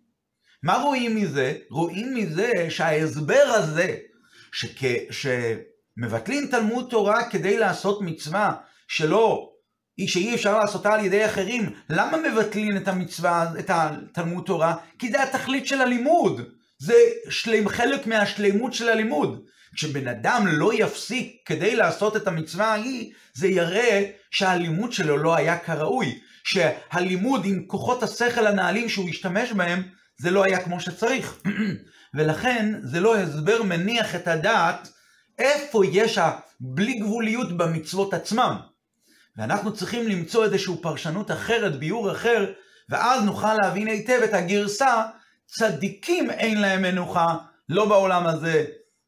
מה 0.63 0.77
רואים 0.77 1.15
מזה? 1.15 1.53
רואים 1.70 2.15
מזה 2.15 2.51
שההסבר 2.70 3.44
הזה, 3.46 3.96
שכ... 4.51 4.82
שמבטלים 5.12 6.48
תלמוד 6.48 6.88
תורה 6.89 7.30
כדי 7.30 7.58
לעשות 7.58 8.01
מצווה 8.01 8.56
שלא, 8.88 9.50
שאי 10.08 10.36
אפשר 10.36 10.58
לעשותה 10.58 10.94
על 10.94 11.06
ידי 11.06 11.25
אחרים, 11.25 11.70
למה 11.89 12.18
מבטלים 12.18 12.77
את 12.77 12.88
המצווה, 12.88 13.51
את 13.60 13.70
התלמוד 13.74 14.44
תורה? 14.46 14.75
כי 15.00 15.12
זה 15.12 15.24
התכלית 15.24 15.68
של 15.68 15.82
הלימוד. 15.82 16.42
זה 16.80 16.94
שלם, 17.30 17.70
חלק 17.70 18.08
מהשלימות 18.08 18.74
של 18.74 18.89
הלימוד. 18.89 19.46
כשבן 19.75 20.08
אדם 20.08 20.48
לא 20.48 20.74
יפסיק 20.74 21.42
כדי 21.46 21.75
לעשות 21.75 22.15
את 22.15 22.27
המצווה 22.27 22.68
ההיא, 22.68 23.13
זה 23.34 23.48
יראה 23.48 24.12
שהלימוד 24.32 24.92
שלו 24.94 25.18
לא 25.18 25.36
היה 25.36 25.58
כראוי. 25.58 26.20
שהלימוד 26.43 27.45
עם 27.45 27.63
כוחות 27.67 28.03
השכל 28.03 28.47
הנעלים 28.47 28.89
שהוא 28.89 29.09
השתמש 29.09 29.51
בהם, 29.51 29.83
זה 30.17 30.31
לא 30.31 30.43
היה 30.43 30.63
כמו 30.63 30.79
שצריך. 30.79 31.41
ולכן 32.15 32.75
זה 32.83 33.00
לא 33.00 33.17
הסבר 33.17 33.63
מניח 33.63 34.15
את 34.15 34.27
הדעת 34.27 34.89
איפה 35.39 35.85
יש 35.85 36.17
הבלי 36.17 36.93
גבוליות 36.93 37.57
במצוות 37.57 38.13
עצמם. 38.13 38.57
ואנחנו 39.38 39.73
צריכים 39.73 40.07
למצוא 40.07 40.45
איזושהי 40.45 40.73
פרשנות 40.81 41.31
אחרת, 41.31 41.79
ביאור 41.79 42.12
אחר, 42.12 42.51
ואז 42.89 43.23
נוכל 43.23 43.53
להבין 43.53 43.88
היטב 43.88 44.19
את 44.23 44.33
הגרסה, 44.33 45.03
צדיקים 45.45 46.29
אין 46.29 46.62
להם 46.62 46.81
מנוחה, 46.81 47.35
לא 47.69 47.85
בעולם 47.85 48.27
הזה 48.27 48.65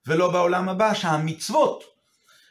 ולא 0.07 0.31
בעולם 0.31 0.69
הבא, 0.69 0.93
שהמצוות, 0.93 1.83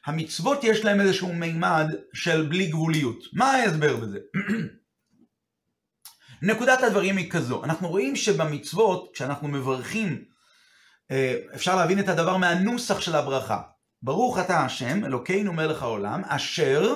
המצוות 0.06 0.64
יש 0.64 0.84
להם 0.84 1.00
איזשהו 1.00 1.32
מימד 1.32 1.86
של 2.14 2.46
בלי 2.46 2.66
גבוליות. 2.66 3.18
מה 3.32 3.50
ההסבר 3.52 3.96
בזה? 3.96 4.18
נקודת 6.42 6.82
הדברים 6.82 7.16
היא 7.16 7.30
כזו, 7.30 7.64
אנחנו 7.64 7.88
רואים 7.88 8.16
שבמצוות, 8.16 9.10
כשאנחנו 9.14 9.48
מברכים, 9.48 10.24
אה, 11.10 11.36
אפשר 11.54 11.76
להבין 11.76 12.00
את 12.00 12.08
הדבר 12.08 12.36
מהנוסח 12.36 13.00
של 13.00 13.14
הברכה. 13.14 13.60
ברוך 14.02 14.38
אתה 14.38 14.64
השם, 14.64 15.04
אלוקינו 15.04 15.52
מלך 15.52 15.82
העולם, 15.82 16.22
אשר 16.24 16.94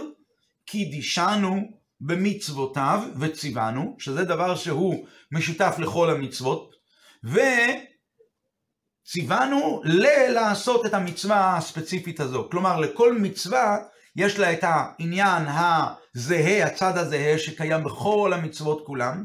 קידישנו 0.67 1.79
במצוותיו 2.00 3.03
וציוונו, 3.21 3.97
שזה 3.99 4.25
דבר 4.25 4.57
שהוא 4.57 5.07
משותף 5.33 5.77
לכל 5.79 6.11
המצוות, 6.11 6.71
וציוונו 9.09 9.81
ללעשות 9.85 10.87
את 10.87 10.95
המצווה 10.95 11.57
הספציפית 11.57 12.21
הזו. 12.21 12.49
כלומר, 12.50 12.81
לכל 12.81 13.19
מצווה 13.19 13.77
יש 14.17 14.38
לה 14.38 14.53
את 14.53 14.61
העניין 14.62 15.47
הזהה, 15.49 16.67
הצד 16.67 16.99
הזהה, 16.99 17.38
שקיים 17.38 17.85
בכל 17.85 18.33
המצוות 18.35 18.87
כולם, 18.87 19.25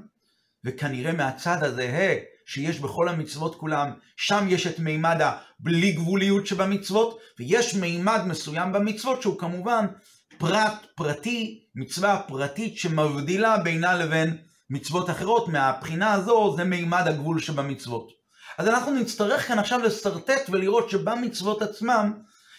וכנראה 0.65 1.13
מהצד 1.13 1.63
הזהה 1.63 2.15
שיש 2.45 2.79
בכל 2.79 3.09
המצוות 3.09 3.55
כולם, 3.55 3.91
שם 4.17 4.45
יש 4.49 4.67
את 4.67 4.79
מימד 4.79 5.17
הבלי 5.21 5.91
גבוליות 5.91 6.47
שבמצוות, 6.47 7.19
ויש 7.39 7.75
מימד 7.75 8.21
מסוים 8.25 8.71
במצוות 8.71 9.21
שהוא 9.21 9.39
כמובן 9.39 9.85
פרט 10.37 10.85
פרטי, 10.95 11.63
מצווה 11.75 12.21
פרטית 12.27 12.77
שמבדילה 12.77 13.57
בינה 13.57 13.93
לבין 13.93 14.37
מצוות 14.69 15.09
אחרות, 15.09 15.47
מהבחינה 15.47 16.13
הזו 16.13 16.53
זה 16.57 16.63
מימד 16.63 17.03
הגבול 17.07 17.39
שבמצוות. 17.39 18.22
אז 18.57 18.67
אנחנו 18.67 18.91
נצטרך 18.91 19.47
כאן 19.47 19.59
עכשיו 19.59 19.79
לשרטט 19.79 20.49
ולראות 20.49 20.89
שבמצוות 20.89 21.61
עצמם 21.61 22.13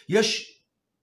יש 0.08 0.58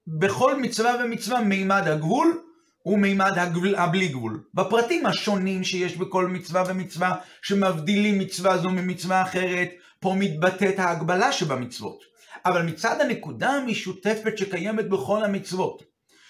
בכל 0.07 0.61
מצווה 0.61 0.95
ומצווה 1.03 1.41
מימד 1.41 1.83
הגבול 1.85 2.41
ומימד 2.85 3.37
הגבול, 3.37 3.75
הבלי 3.75 4.07
גבול. 4.07 4.43
בפרטים 4.53 5.05
השונים 5.05 5.63
שיש 5.63 5.97
בכל 5.97 6.27
מצווה 6.27 6.63
ומצווה 6.67 7.15
שמבדילים 7.41 8.19
מצווה 8.19 8.57
זו 8.57 8.69
ממצווה 8.69 9.21
אחרת, 9.21 9.69
פה 9.99 10.15
מתבטאת 10.17 10.79
ההגבלה 10.79 11.31
שבמצוות. 11.31 12.03
אבל 12.45 12.61
מצד 12.61 13.01
הנקודה 13.01 13.49
המשותפת 13.49 14.37
שקיימת 14.37 14.89
בכל 14.89 15.23
המצוות, 15.23 15.83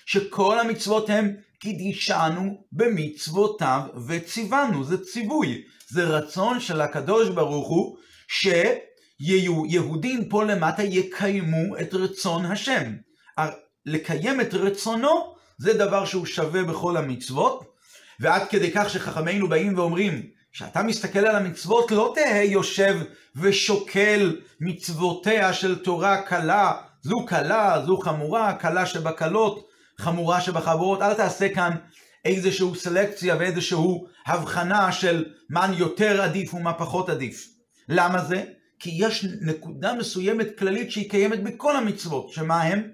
שכל 0.05 0.59
המצוות 0.59 1.09
הן 1.09 1.35
קידישנו 1.59 2.63
במצוותיו 2.71 3.81
וציוונו, 4.07 4.83
זה 4.83 5.05
ציווי, 5.05 5.63
זה 5.91 6.03
רצון 6.03 6.59
של 6.59 6.81
הקדוש 6.81 7.29
ברוך 7.29 7.67
הוא 7.67 7.97
שיהודים 9.19 10.29
פה 10.29 10.43
למטה 10.43 10.83
יקיימו 10.83 11.77
את 11.81 11.93
רצון 11.93 12.45
השם. 12.45 12.93
לקיים 13.85 14.41
את 14.41 14.53
רצונו 14.53 15.35
זה 15.57 15.73
דבר 15.73 16.05
שהוא 16.05 16.25
שווה 16.25 16.63
בכל 16.63 16.97
המצוות, 16.97 17.63
ועד 18.19 18.41
כדי 18.49 18.71
כך 18.71 18.89
שחכמינו 18.89 19.49
באים 19.49 19.77
ואומרים, 19.77 20.21
כשאתה 20.53 20.83
מסתכל 20.83 21.19
על 21.19 21.35
המצוות 21.35 21.91
לא 21.91 22.13
תהא 22.15 22.43
יושב 22.43 22.97
ושוקל 23.35 24.39
מצוותיה 24.61 25.53
של 25.53 25.79
תורה 25.83 26.21
קלה, 26.21 26.73
זו 27.01 27.25
קלה, 27.25 27.81
זו 27.85 27.97
חמורה, 27.97 28.53
קלה 28.53 28.85
שבקלות, 28.85 29.67
חמורה 29.99 30.41
שבחברות, 30.41 31.01
אל 31.01 31.13
תעשה 31.13 31.49
כאן 31.49 31.71
איזושהי 32.25 32.67
סלקציה 32.75 33.35
ואיזושהי 33.39 33.99
הבחנה 34.25 34.91
של 34.91 35.25
מה 35.49 35.67
יותר 35.77 36.21
עדיף 36.21 36.53
ומה 36.53 36.73
פחות 36.73 37.09
עדיף. 37.09 37.47
למה 37.89 38.25
זה? 38.25 38.43
כי 38.79 38.91
יש 38.93 39.25
נקודה 39.41 39.93
מסוימת 39.93 40.47
כללית 40.57 40.91
שהיא 40.91 41.09
קיימת 41.09 41.43
בכל 41.43 41.75
המצוות, 41.75 42.29
שמה 42.29 42.61
הם? 42.61 42.91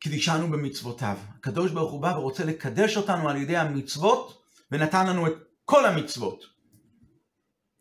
קדישנו 0.00 0.50
במצוותיו. 0.50 1.16
הקדוש 1.38 1.72
ברוך 1.72 1.92
הוא 1.92 2.02
בא 2.02 2.14
ורוצה 2.16 2.44
לקדש 2.44 2.96
אותנו 2.96 3.28
על 3.28 3.36
ידי 3.36 3.56
המצוות, 3.56 4.42
ונתן 4.72 5.06
לנו 5.06 5.26
את 5.26 5.32
כל 5.64 5.86
המצוות. 5.86 6.44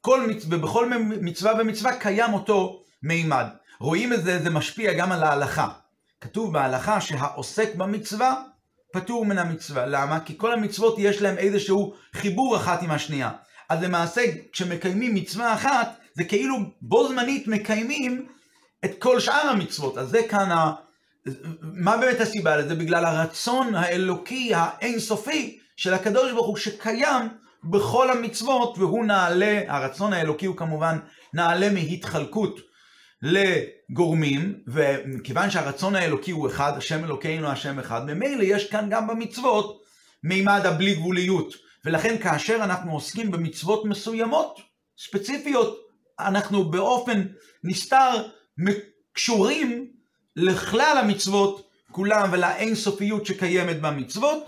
כל 0.01 0.29
מצווה, 0.29 0.57
בכל 0.57 0.89
מצווה 1.21 1.53
ומצווה 1.61 1.99
קיים 1.99 2.33
אותו 2.33 2.83
מימד. 3.03 3.45
רואים 3.79 4.13
את 4.13 4.23
זה, 4.23 4.43
זה 4.43 4.49
משפיע 4.49 4.93
גם 4.93 5.11
על 5.11 5.23
ההלכה. 5.23 5.69
כתוב 6.21 6.53
בהלכה 6.53 7.01
שהעוסק 7.01 7.75
במצווה 7.75 8.43
פטור 8.93 9.25
מן 9.25 9.37
המצווה. 9.37 9.85
למה? 9.85 10.19
כי 10.19 10.37
כל 10.37 10.53
המצוות 10.53 10.95
יש 10.97 11.21
להם 11.21 11.37
איזשהו 11.37 11.93
חיבור 12.13 12.55
אחת 12.55 12.83
עם 12.83 12.91
השנייה. 12.91 13.31
אז 13.69 13.83
למעשה, 13.83 14.21
כשמקיימים 14.51 15.15
מצווה 15.15 15.53
אחת, 15.53 15.99
זה 16.13 16.23
כאילו 16.23 16.57
בו 16.81 17.07
זמנית 17.07 17.47
מקיימים 17.47 18.27
את 18.85 18.91
כל 18.99 19.19
שאר 19.19 19.49
המצוות. 19.49 19.97
אז 19.97 20.09
זה 20.09 20.21
כאן 20.29 20.51
ה... 20.51 20.73
מה 21.61 21.97
באמת 21.97 22.21
הסיבה 22.21 22.57
לזה? 22.57 22.75
בגלל 22.75 23.05
הרצון 23.05 23.75
האלוקי 23.75 24.51
האינסופי 24.55 25.59
של 25.75 25.93
הקדוש 25.93 26.31
ברוך 26.31 26.47
הוא 26.47 26.57
שקיים 26.57 27.29
בכל 27.63 28.09
המצוות, 28.11 28.77
והוא 28.77 29.05
נעלה, 29.05 29.61
הרצון 29.67 30.13
האלוקי 30.13 30.45
הוא 30.45 30.57
כמובן 30.57 30.97
נעלה 31.33 31.69
מהתחלקות 31.69 32.68
לגורמים, 33.21 34.59
ומכיוון 34.67 35.51
שהרצון 35.51 35.95
האלוקי 35.95 36.31
הוא 36.31 36.47
אחד, 36.47 36.77
השם 36.77 37.03
אלוקינו 37.05 37.47
השם 37.47 37.79
אחד, 37.79 38.05
ממילא 38.05 38.43
יש 38.43 38.69
כאן 38.69 38.87
גם 38.89 39.07
במצוות 39.07 39.81
מימד 40.23 40.61
הבלי 40.65 40.95
גבוליות. 40.95 41.53
ולכן 41.85 42.17
כאשר 42.17 42.55
אנחנו 42.55 42.91
עוסקים 42.91 43.31
במצוות 43.31 43.85
מסוימות, 43.85 44.59
ספציפיות, 44.97 45.77
אנחנו 46.19 46.71
באופן 46.71 47.25
נסתר 47.63 48.27
קשורים 49.13 49.87
לכלל 50.35 50.97
המצוות 51.01 51.69
כולם 51.91 52.29
ולאינסופיות 52.31 53.25
שקיימת 53.25 53.81
במצוות, 53.81 54.43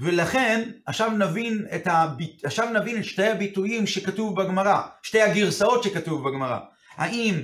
ולכן 0.00 0.70
עכשיו 0.86 1.10
נבין 1.10 1.66
את, 1.74 1.86
הביט... 1.86 2.44
עכשיו 2.44 2.70
נבין 2.70 2.98
את 2.98 3.04
שתי 3.04 3.26
הביטויים 3.26 3.86
שכתוב 3.86 4.42
בגמרא, 4.42 4.80
שתי 5.02 5.22
הגרסאות 5.22 5.82
שכתוב 5.82 6.28
בגמרא. 6.28 6.58
האם 6.96 7.42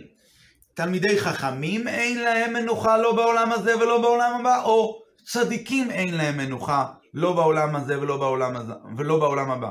תלמידי 0.83 1.19
חכמים 1.19 1.89
אין 1.89 2.23
להם 2.23 2.53
מנוחה 2.53 2.97
לא 2.97 3.13
בעולם 3.13 3.53
הזה 3.53 3.77
ולא 3.77 4.01
בעולם 4.01 4.41
הבא, 4.41 4.63
או 4.63 5.03
צדיקים 5.25 5.91
אין 5.91 6.15
להם 6.15 6.37
מנוחה 6.37 6.87
לא 7.15 7.33
בעולם 7.33 7.77
הזה 7.77 8.01
ולא 8.01 8.17
בעולם, 8.17 8.57
הזה, 8.57 8.73
ולא 8.97 9.19
בעולם 9.19 9.51
הבא. 9.51 9.71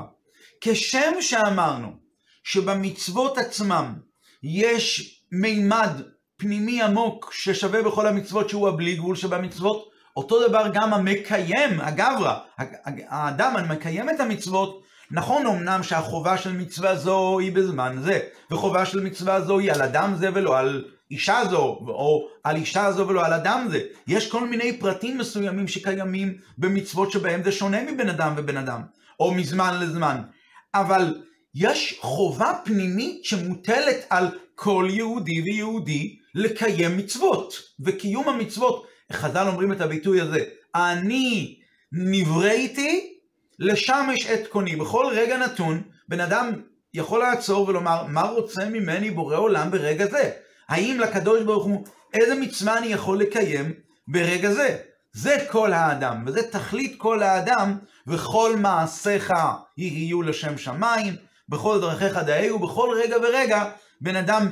כשם 0.60 1.12
שאמרנו 1.20 1.92
שבמצוות 2.44 3.38
עצמם 3.38 3.94
יש 4.42 5.16
מימד 5.32 5.90
פנימי 6.38 6.82
עמוק 6.82 7.30
ששווה 7.32 7.82
בכל 7.82 8.06
המצוות 8.06 8.48
שהוא 8.48 8.68
הבלי 8.68 8.96
גבול 8.96 9.16
שבמצוות, 9.16 9.88
אותו 10.16 10.48
דבר 10.48 10.64
גם 10.72 10.94
המקיים, 10.94 11.80
הגברא, 11.80 12.34
האדם 13.08 13.56
המקיים 13.56 14.10
את 14.10 14.20
המצוות, 14.20 14.82
נכון 15.10 15.46
אמנם 15.46 15.82
שהחובה 15.82 16.38
של 16.38 16.52
מצווה 16.52 16.96
זו 16.96 17.38
היא 17.38 17.52
בזמן 17.52 17.96
זה, 18.00 18.20
וחובה 18.50 18.86
של 18.86 19.00
מצווה 19.00 19.40
זו 19.40 19.58
היא 19.58 19.72
על 19.72 19.82
אדם 19.82 20.14
זה 20.14 20.28
ולא 20.34 20.58
על 20.58 20.84
אישה 21.10 21.42
זו, 21.50 21.78
או 21.88 22.28
על 22.44 22.56
אישה 22.56 22.92
זו 22.92 23.08
ולא 23.08 23.26
על 23.26 23.32
אדם 23.32 23.66
זה. 23.70 23.80
יש 24.06 24.30
כל 24.30 24.46
מיני 24.48 24.78
פרטים 24.78 25.18
מסוימים 25.18 25.68
שקיימים 25.68 26.38
במצוות 26.58 27.12
שבהם 27.12 27.44
זה 27.44 27.52
שונה 27.52 27.92
מבן 27.92 28.08
אדם 28.08 28.34
ובן 28.36 28.56
אדם, 28.56 28.82
או 29.20 29.34
מזמן 29.34 29.80
לזמן. 29.80 30.20
אבל 30.74 31.22
יש 31.54 31.98
חובה 32.00 32.52
פנימית 32.64 33.24
שמוטלת 33.24 34.06
על 34.10 34.28
כל 34.54 34.88
יהודי 34.90 35.42
ויהודי 35.42 36.16
לקיים 36.34 36.96
מצוות. 36.96 37.54
וקיום 37.80 38.28
המצוות, 38.28 38.86
חז"ל 39.12 39.48
אומרים 39.48 39.72
את 39.72 39.80
הביטוי 39.80 40.20
הזה, 40.20 40.44
אני 40.74 41.56
נבראתי 41.92 43.14
לשמש 43.58 44.26
את 44.26 44.46
קוני. 44.46 44.76
בכל 44.76 45.06
רגע 45.12 45.36
נתון, 45.36 45.82
בן 46.08 46.20
אדם 46.20 46.52
יכול 46.94 47.20
לעצור 47.20 47.68
ולומר, 47.68 48.04
מה 48.08 48.22
רוצה 48.22 48.64
ממני 48.64 49.10
בורא 49.10 49.36
עולם 49.36 49.70
ברגע 49.70 50.06
זה? 50.06 50.30
האם 50.70 51.00
לקדוש 51.00 51.42
ברוך 51.42 51.64
הוא, 51.64 51.84
איזה 52.14 52.34
מצווה 52.34 52.78
אני 52.78 52.86
יכול 52.86 53.20
לקיים 53.20 53.72
ברגע 54.08 54.52
זה? 54.52 54.76
זה 55.12 55.36
כל 55.50 55.72
האדם, 55.72 56.22
וזה 56.26 56.42
תכלית 56.42 56.94
כל 56.98 57.22
האדם, 57.22 57.78
וכל 58.06 58.56
מעשיך 58.56 59.32
יהיו 59.76 60.22
לשם 60.22 60.58
שמיים, 60.58 61.16
בכל 61.48 61.80
דרכיך 61.80 62.16
דאהו, 62.16 62.58
בכל 62.58 62.88
רגע 63.02 63.16
ורגע, 63.22 63.70
בן 64.00 64.16
אדם 64.16 64.48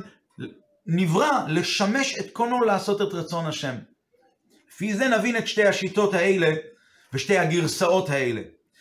נברא 0.87 1.45
לשמש 1.49 2.19
את 2.19 2.27
קונו 2.33 2.65
לעשות 2.65 3.03
את 3.03 3.15
רצון 3.15 3.47
השם. 3.47 3.75
לפי 4.73 4.95
זה 4.95 5.09
נבין 5.09 5.37
את 5.37 5.49
שתי 5.49 5.65
השיטות 5.65 6.15
האלה 6.15 6.55
ושתי 7.13 7.39
הגרסאות 7.39 8.11
האלה. 8.11 8.41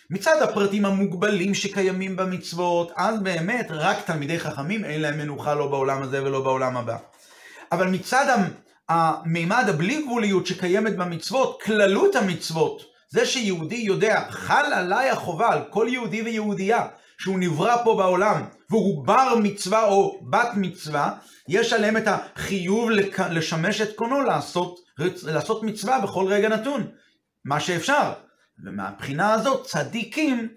מצד 0.09 0.41
הפרטים 0.41 0.85
המוגבלים 0.85 1.53
שקיימים 1.53 2.15
במצוות, 2.15 2.91
אז 2.95 3.19
באמת 3.19 3.67
רק 3.69 3.97
תלמידי 4.05 4.39
חכמים 4.39 4.85
אין 4.85 5.01
להם 5.01 5.17
מנוחה 5.17 5.55
לא 5.55 5.67
בעולם 5.67 6.03
הזה 6.03 6.23
ולא 6.23 6.41
בעולם 6.41 6.77
הבא. 6.77 6.97
אבל 7.71 7.87
מצד 7.87 8.37
המימד 8.89 9.65
הבלי 9.69 10.01
גבוליות 10.01 10.47
שקיימת 10.47 10.95
במצוות, 10.95 11.61
כללות 11.61 12.15
המצוות, 12.15 12.81
זה 13.09 13.25
שיהודי 13.25 13.75
יודע, 13.75 14.27
חל 14.29 14.73
עליי 14.73 15.09
החובה, 15.09 15.53
על 15.53 15.63
כל 15.69 15.87
יהודי 15.89 16.21
ויהודייה, 16.21 16.87
שהוא 17.17 17.39
נברא 17.39 17.83
פה 17.83 17.95
בעולם, 17.95 18.41
והוא 18.69 19.05
בר 19.05 19.35
מצווה 19.43 19.83
או 19.83 20.19
בת 20.29 20.49
מצווה, 20.55 21.11
יש 21.47 21.73
עליהם 21.73 21.97
את 21.97 22.03
החיוב 22.07 22.89
לשמש 23.29 23.81
את 23.81 23.95
קונו 23.95 24.21
לעשות, 24.21 24.79
לעשות 25.23 25.63
מצווה 25.63 25.99
בכל 25.99 26.25
רגע 26.27 26.49
נתון, 26.49 26.87
מה 27.45 27.59
שאפשר. 27.59 28.13
ומהבחינה 28.65 29.33
הזאת, 29.33 29.65
צדיקים, 29.65 30.47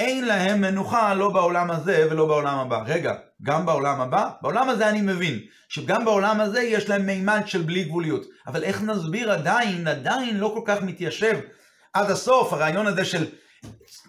אין 0.00 0.24
להם 0.24 0.60
מנוחה 0.60 1.14
לא 1.14 1.28
בעולם 1.28 1.70
הזה 1.70 2.06
ולא 2.10 2.26
בעולם 2.26 2.58
הבא. 2.58 2.82
רגע, 2.86 3.14
גם 3.42 3.66
בעולם 3.66 4.00
הבא? 4.00 4.30
בעולם 4.42 4.68
הזה 4.68 4.88
אני 4.88 5.00
מבין, 5.00 5.38
שגם 5.68 6.04
בעולם 6.04 6.40
הזה 6.40 6.62
יש 6.62 6.88
להם 6.88 7.06
מימד 7.06 7.42
של 7.46 7.62
בלי 7.62 7.84
גבוליות. 7.84 8.22
אבל 8.46 8.64
איך 8.64 8.82
נסביר 8.82 9.32
עדיין, 9.32 9.88
עדיין 9.88 10.36
לא 10.36 10.52
כל 10.54 10.62
כך 10.64 10.82
מתיישב 10.82 11.38
עד 11.92 12.10
הסוף, 12.10 12.52
הרעיון 12.52 12.86
הזה 12.86 13.04
של 13.04 13.26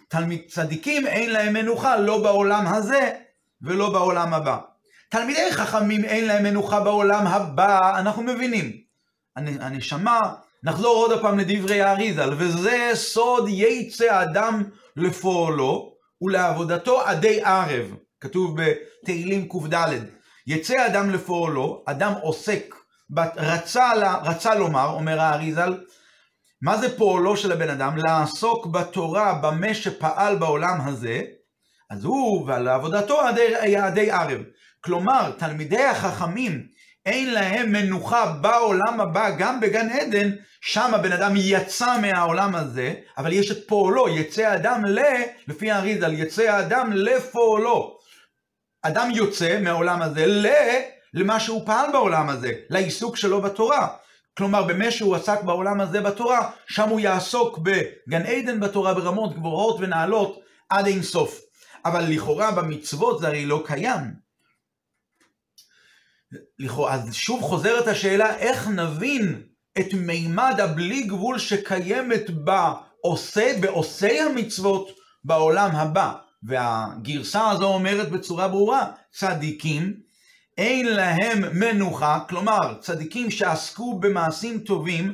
תלמיד 0.10 0.41
צדיקים 0.47 1.08
אין 1.08 1.30
להם 1.30 1.54
מנוחה 1.54 1.97
לא 1.97 2.23
בעולם 2.23 2.67
הזה 2.67 3.10
ולא 3.62 3.89
בעולם 3.89 4.34
הבא. 4.34 4.58
תלמידי 5.10 5.51
חכמים 5.51 6.06
אין 6.06 6.27
להם 6.27 6.43
מנוחה 6.43 6.80
בעולם 6.80 7.27
הבא, 7.27 7.99
אנחנו 7.99 8.23
מבינים. 8.23 8.71
הנשמה, 9.36 10.19
נחזור 10.63 10.95
עוד 10.95 11.21
פעם 11.21 11.39
לדברי 11.39 11.82
האריזל, 11.82 12.34
וזה 12.38 12.91
סוד 12.93 13.45
יצא 13.47 14.24
אדם 14.24 14.63
לפועלו 14.95 15.93
ולעבודתו 16.21 17.02
עדי 17.02 17.41
ערב. 17.43 17.95
כתוב 18.19 18.58
בתהילים 18.62 19.47
קד. 19.50 19.88
יצא 20.47 20.88
אדם 20.88 21.10
לפועלו, 21.10 21.84
אדם 21.86 22.13
עוסק, 22.21 22.76
רצה, 23.38 23.91
רצה 24.24 24.56
לומר, 24.56 24.89
אומר 24.93 25.19
האריזל, 25.19 25.78
מה 26.62 26.78
זה 26.78 26.97
פועלו 26.97 27.38
של 27.38 27.52
הבן 27.52 27.69
אדם? 27.69 27.97
לעסוק 27.97 28.65
בתורה 28.65 29.34
במה 29.34 29.74
שפעל 29.74 30.36
בעולם 30.36 30.82
הזה, 30.82 31.21
אז 31.89 32.04
הוא 32.04 32.47
ועל 32.47 32.67
עבודתו 32.67 33.21
עדי 33.78 34.12
ערב. 34.12 34.41
כלומר, 34.84 35.32
תלמידי 35.32 35.84
החכמים, 35.84 36.67
אין 37.06 37.34
להם 37.34 37.71
מנוחה 37.71 38.26
בעולם 38.41 39.00
הבא, 39.02 39.30
גם 39.38 39.60
בגן 39.60 39.89
עדן, 39.89 40.30
שם 40.62 40.93
הבן 40.93 41.12
אדם 41.12 41.34
יצא 41.36 42.02
מהעולם 42.02 42.56
הזה, 42.56 42.93
אבל 43.17 43.34
יש 43.34 43.52
את 43.52 43.67
פועלו, 43.67 44.10
יצא 44.10 44.56
אדם 44.56 44.86
ל... 44.86 45.00
לפי 45.47 45.71
האריזל, 45.71 46.13
יצא 46.13 46.43
האדם 46.43 46.93
לפועלו. 46.93 47.97
אדם 48.82 49.10
יוצא 49.13 49.60
מהעולם 49.62 50.02
הזה 50.02 50.26
ל... 50.26 50.47
למה 51.13 51.39
שהוא 51.39 51.65
פעל 51.65 51.91
בעולם 51.91 52.30
הזה, 52.30 52.52
לעיסוק 52.69 53.17
שלו 53.17 53.41
בתורה. 53.41 53.88
כלומר, 54.38 54.63
במה 54.63 54.91
שהוא 54.91 55.15
עסק 55.15 55.43
בעולם 55.43 55.82
הזה 55.82 56.02
בתורה, 56.02 56.52
שם 56.67 56.89
הוא 56.89 57.00
יעסוק 57.00 57.58
בגן 57.58 58.21
עדן 58.21 58.60
בתורה 58.60 58.93
ברמות 58.93 59.36
גבוהות 59.36 59.78
ונעלות 59.80 60.39
עד 60.69 60.88
אין 60.88 61.04
סוף. 61.04 61.41
אבל 61.86 62.04
לכאורה 62.10 62.52
במצוות 62.52 63.19
זה 63.19 63.28
הרי 63.28 63.45
לא 63.45 63.63
קיים. 63.65 64.13
לכאורה, 66.60 66.93
אז 66.93 67.13
שוב 67.13 67.41
חוזרת 67.41 67.88
השאלה, 67.88 68.38
איך 68.38 68.67
נבין 68.67 69.51
את 69.80 69.94
מימד 69.94 70.60
הבלי 70.60 71.04
גבול 71.04 71.40
שקיימת 71.40 72.30
בעושה, 72.30 73.52
בעושי 73.60 74.20
המצוות 74.20 74.90
בעולם 75.24 75.70
הבא? 75.76 76.14
והגרסה 76.44 77.50
הזו 77.50 77.74
אומרת 77.74 78.10
בצורה 78.10 78.48
ברורה, 78.48 78.92
צדיקים 79.12 79.94
אין 80.58 80.88
להם 80.88 81.60
מנוחה, 81.60 82.20
כלומר 82.30 82.80
צדיקים 82.80 83.32
שעסקו 83.32 84.00
במעשים 84.00 84.60
טובים, 84.60 85.14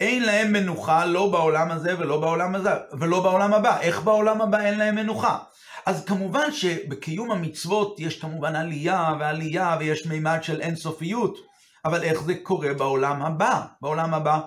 אין 0.00 0.22
להם 0.22 0.52
מנוחה 0.52 1.06
לא 1.06 1.28
בעולם 1.28 1.70
הזה 1.70 1.98
ולא 1.98 2.20
בעולם 2.20 2.54
הזה 2.54 2.70
ולא 3.00 3.20
בעולם 3.20 3.54
הבא. 3.54 3.80
איך 3.80 4.02
בעולם 4.02 4.42
הבא 4.42 4.60
אין 4.60 4.78
להם 4.78 4.94
מנוחה? 4.94 5.38
אז 5.86 6.04
כמובן 6.04 6.52
שבקיום 6.52 7.30
המצוות 7.32 8.00
יש 8.00 8.20
כמובן 8.20 8.56
עלייה 8.56 9.14
ועלייה 9.20 9.76
ויש 9.80 10.06
מימד 10.06 10.38
של 10.42 10.60
אינסופיות, 10.60 11.38
אבל 11.86 12.02
איך 12.02 12.22
זה 12.22 12.34
קורה 12.42 12.74
בעולם 12.74 13.22
הבא? 13.22 13.60
בעולם 13.80 14.14
הבא 14.14 14.40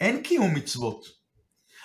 אין 0.00 0.22
קיום 0.22 0.54
מצוות. 0.54 1.04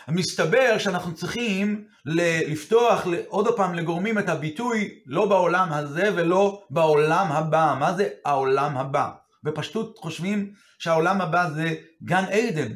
מסתבר 0.07 0.77
שאנחנו 0.77 1.15
צריכים 1.15 1.85
לפתוח 2.05 3.07
עוד 3.27 3.55
פעם 3.55 3.73
לגורמים 3.73 4.19
את 4.19 4.29
הביטוי 4.29 4.89
לא 5.05 5.25
בעולם 5.25 5.73
הזה 5.73 6.09
ולא 6.15 6.63
בעולם 6.69 7.31
הבא. 7.31 7.75
מה 7.79 7.93
זה 7.93 8.09
העולם 8.25 8.77
הבא? 8.77 9.09
בפשטות 9.43 9.97
חושבים 9.97 10.53
שהעולם 10.79 11.21
הבא 11.21 11.49
זה 11.49 11.75
גן 12.03 12.25
עדן. 12.25 12.71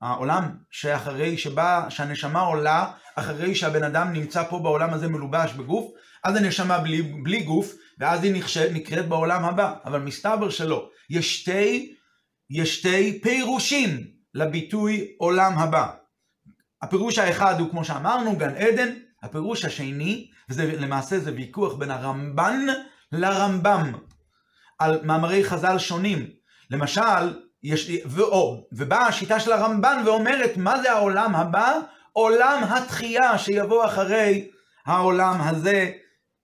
העולם 0.00 0.56
שאחרי 0.70 1.38
שבא, 1.38 1.86
שהנשמה 1.88 2.40
עולה 2.40 2.92
אחרי 3.16 3.54
שהבן 3.54 3.82
אדם 3.82 4.12
נמצא 4.12 4.44
פה 4.44 4.58
בעולם 4.58 4.94
הזה 4.94 5.08
מלובש 5.08 5.52
בגוף, 5.52 5.84
אז 6.24 6.36
הנשמה 6.36 6.78
בלי, 6.78 7.02
בלי 7.02 7.42
גוף, 7.42 7.74
ואז 7.98 8.24
היא 8.24 8.32
נחשב, 8.34 8.68
נקראת 8.72 9.08
בעולם 9.08 9.44
הבא. 9.44 9.74
אבל 9.84 10.00
מסתבר 10.00 10.50
שלא. 10.50 10.88
יש 11.10 11.40
שתי, 11.40 11.94
יש 12.50 12.78
שתי 12.78 13.20
פירושים 13.22 14.06
לביטוי 14.34 15.14
עולם 15.18 15.58
הבא. 15.58 15.86
הפירוש 16.82 17.18
האחד 17.18 17.60
הוא 17.60 17.70
כמו 17.70 17.84
שאמרנו, 17.84 18.36
גן 18.36 18.56
עדן, 18.56 18.88
הפירוש 19.22 19.64
השני, 19.64 20.30
ולמעשה 20.48 21.18
זה 21.18 21.32
ויכוח 21.32 21.74
בין 21.74 21.90
הרמב"ן 21.90 22.66
לרמב"ם, 23.12 23.92
על 24.78 25.00
מאמרי 25.02 25.44
חז"ל 25.44 25.78
שונים. 25.78 26.26
למשל, 26.70 27.40
יש, 27.62 27.90
ואו, 28.06 28.66
ובאה 28.72 29.06
השיטה 29.06 29.40
של 29.40 29.52
הרמב"ן 29.52 30.02
ואומרת, 30.06 30.56
מה 30.56 30.82
זה 30.82 30.92
העולם 30.92 31.36
הבא? 31.36 31.78
עולם 32.12 32.62
התחייה 32.70 33.38
שיבוא 33.38 33.84
אחרי 33.84 34.50
העולם 34.86 35.40
הזה, 35.40 35.90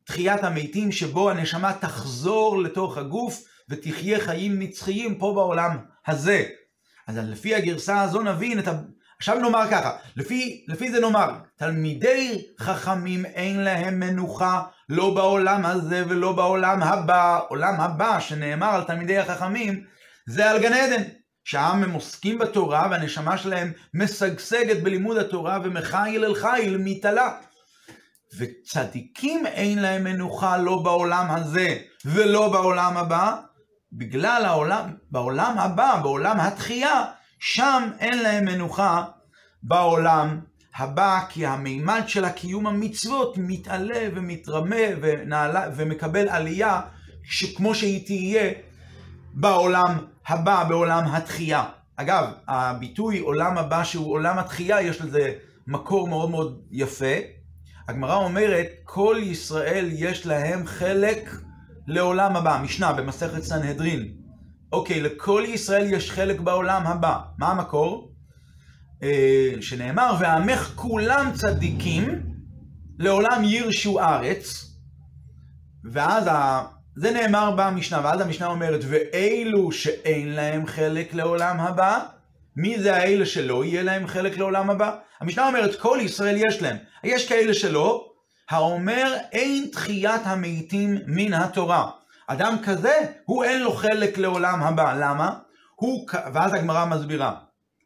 תחיית 0.07 0.45
המתים, 0.45 0.93
שבו 0.93 1.31
הנשמה 1.31 1.73
תחזור 1.73 2.63
לתוך 2.63 2.99
הגוף 2.99 3.43
ותחיה 3.69 4.21
חיים 4.21 4.59
נצחיים 4.59 5.15
פה 5.15 5.33
בעולם 5.35 5.77
הזה. 6.07 6.45
אז 7.07 7.19
לפי 7.19 7.55
הגרסה 7.55 8.03
הזו 8.03 8.21
נבין 8.21 8.59
את 8.59 8.69
ה... 8.69 8.73
עכשיו 9.19 9.39
נאמר 9.39 9.71
ככה, 9.71 9.97
לפי, 10.17 10.65
לפי 10.69 10.91
זה 10.91 11.01
נאמר, 11.01 11.31
תלמידי 11.57 12.43
חכמים 12.59 13.27
אין 13.27 13.61
להם 13.61 14.01
מנוחה 14.01 14.63
לא 14.89 15.15
בעולם 15.15 15.67
הזה 15.67 16.05
ולא 16.09 16.33
בעולם 16.33 16.83
הבא. 16.83 17.41
עולם 17.49 17.81
הבא 17.81 18.21
שנאמר 18.21 18.75
על 18.75 18.85
תלמידי 18.85 19.19
החכמים 19.19 19.85
זה 20.27 20.51
על 20.51 20.63
גן 20.63 20.73
עדן. 20.73 21.03
שהעם 21.47 21.83
הם 21.83 21.93
עוסקים 21.93 22.39
בתורה 22.39 22.89
והנשמה 22.91 23.39
שלהם 23.39 23.73
משגשגת 23.95 24.83
בלימוד 24.83 25.17
התורה 25.17 25.59
ומחיל 25.65 26.25
אל 26.25 26.35
חיל 26.35 26.77
מתעלה. 26.77 27.31
וצדיקים 28.39 29.47
אין 29.47 29.79
להם 29.79 30.05
מנוחה 30.05 30.57
לא 30.57 30.83
בעולם 30.83 31.27
הזה 31.31 31.79
ולא 32.05 32.49
בעולם 32.49 32.97
הבא, 32.97 33.37
בגלל 33.93 34.45
העולם, 34.45 34.95
בעולם 35.11 35.59
הבא, 35.59 36.01
בעולם 36.03 36.41
התחייה, 36.41 37.05
שם 37.39 37.91
אין 37.99 38.23
להם 38.23 38.45
מנוחה 38.45 39.05
בעולם 39.63 40.41
הבא, 40.77 41.21
כי 41.29 41.47
המימד 41.47 42.03
של 42.07 42.25
הקיום 42.25 42.67
המצוות 42.67 43.35
מתעלה 43.39 44.09
ומתרמה 44.15 44.77
ונעלה, 45.01 45.69
ומקבל 45.77 46.29
עלייה 46.29 46.81
כמו 47.57 47.75
שהיא 47.75 48.07
תהיה 48.07 48.53
בעולם 49.35 49.99
הבא, 50.27 50.65
בעולם 50.65 51.05
התחייה. 51.07 51.65
אגב, 51.97 52.25
הביטוי 52.49 53.19
עולם 53.19 53.59
הבא 53.59 53.85
שהוא 53.85 54.13
עולם 54.13 54.39
התחייה, 54.39 54.83
יש 54.83 55.01
לזה 55.01 55.33
מקור 55.67 56.09
מאוד 56.09 56.31
מאוד 56.31 56.63
יפה. 56.71 57.36
הגמרא 57.89 58.17
אומרת, 58.17 58.67
כל 58.85 59.17
ישראל 59.23 59.89
יש 59.93 60.27
להם 60.27 60.67
חלק 60.67 61.31
לעולם 61.87 62.37
הבא. 62.37 62.61
משנה 62.65 62.93
במסכת 62.93 63.43
סנהדרין. 63.43 64.13
אוקיי, 64.73 65.01
לכל 65.01 65.45
ישראל 65.47 65.93
יש 65.93 66.11
חלק 66.11 66.41
בעולם 66.41 66.87
הבא. 66.87 67.19
מה 67.39 67.51
המקור? 67.51 68.13
אה, 69.03 69.53
שנאמר, 69.61 70.17
ועמך 70.21 70.73
כולם 70.75 71.31
צדיקים, 71.35 72.23
לעולם 72.99 73.43
ירשו 73.45 74.01
ארץ. 74.01 74.73
ואז 75.93 76.27
ה... 76.27 76.63
זה 76.97 77.11
נאמר 77.11 77.55
במשנה, 77.57 78.01
ואז 78.05 78.21
המשנה 78.21 78.47
אומרת, 78.47 78.81
ואלו 78.89 79.73
שאין 79.73 80.29
להם 80.29 80.67
חלק 80.67 81.15
לעולם 81.15 81.61
הבא, 81.61 82.01
מי 82.57 82.81
זה 82.81 82.97
האלה 82.97 83.27
שלא 83.27 83.65
יהיה 83.65 83.83
להם 83.83 84.07
חלק 84.07 84.39
לעולם 84.39 84.71
הבא? 84.71 84.97
המשנה 85.21 85.47
אומרת, 85.47 85.77
כל 85.81 85.99
ישראל 86.03 86.37
יש 86.49 86.63
להם. 86.63 86.77
יש 87.05 87.29
כאלה 87.29 87.55
שלא, 87.55 88.13
האומר, 88.51 89.17
אין 89.33 89.69
תחיית 89.73 90.21
המתים 90.25 90.99
מן 91.07 91.35
התורה. 91.35 91.91
אדם 92.27 92.57
כזה, 92.65 92.95
הוא 93.25 93.45
אין 93.45 93.63
לו 93.63 93.73
חלק 93.73 94.19
לעולם 94.19 94.63
הבא. 94.63 94.95
למה? 95.01 95.39
הוא, 95.75 96.07
ואז 96.35 96.55
הגמרא 96.55 96.85
מסבירה. 96.85 97.35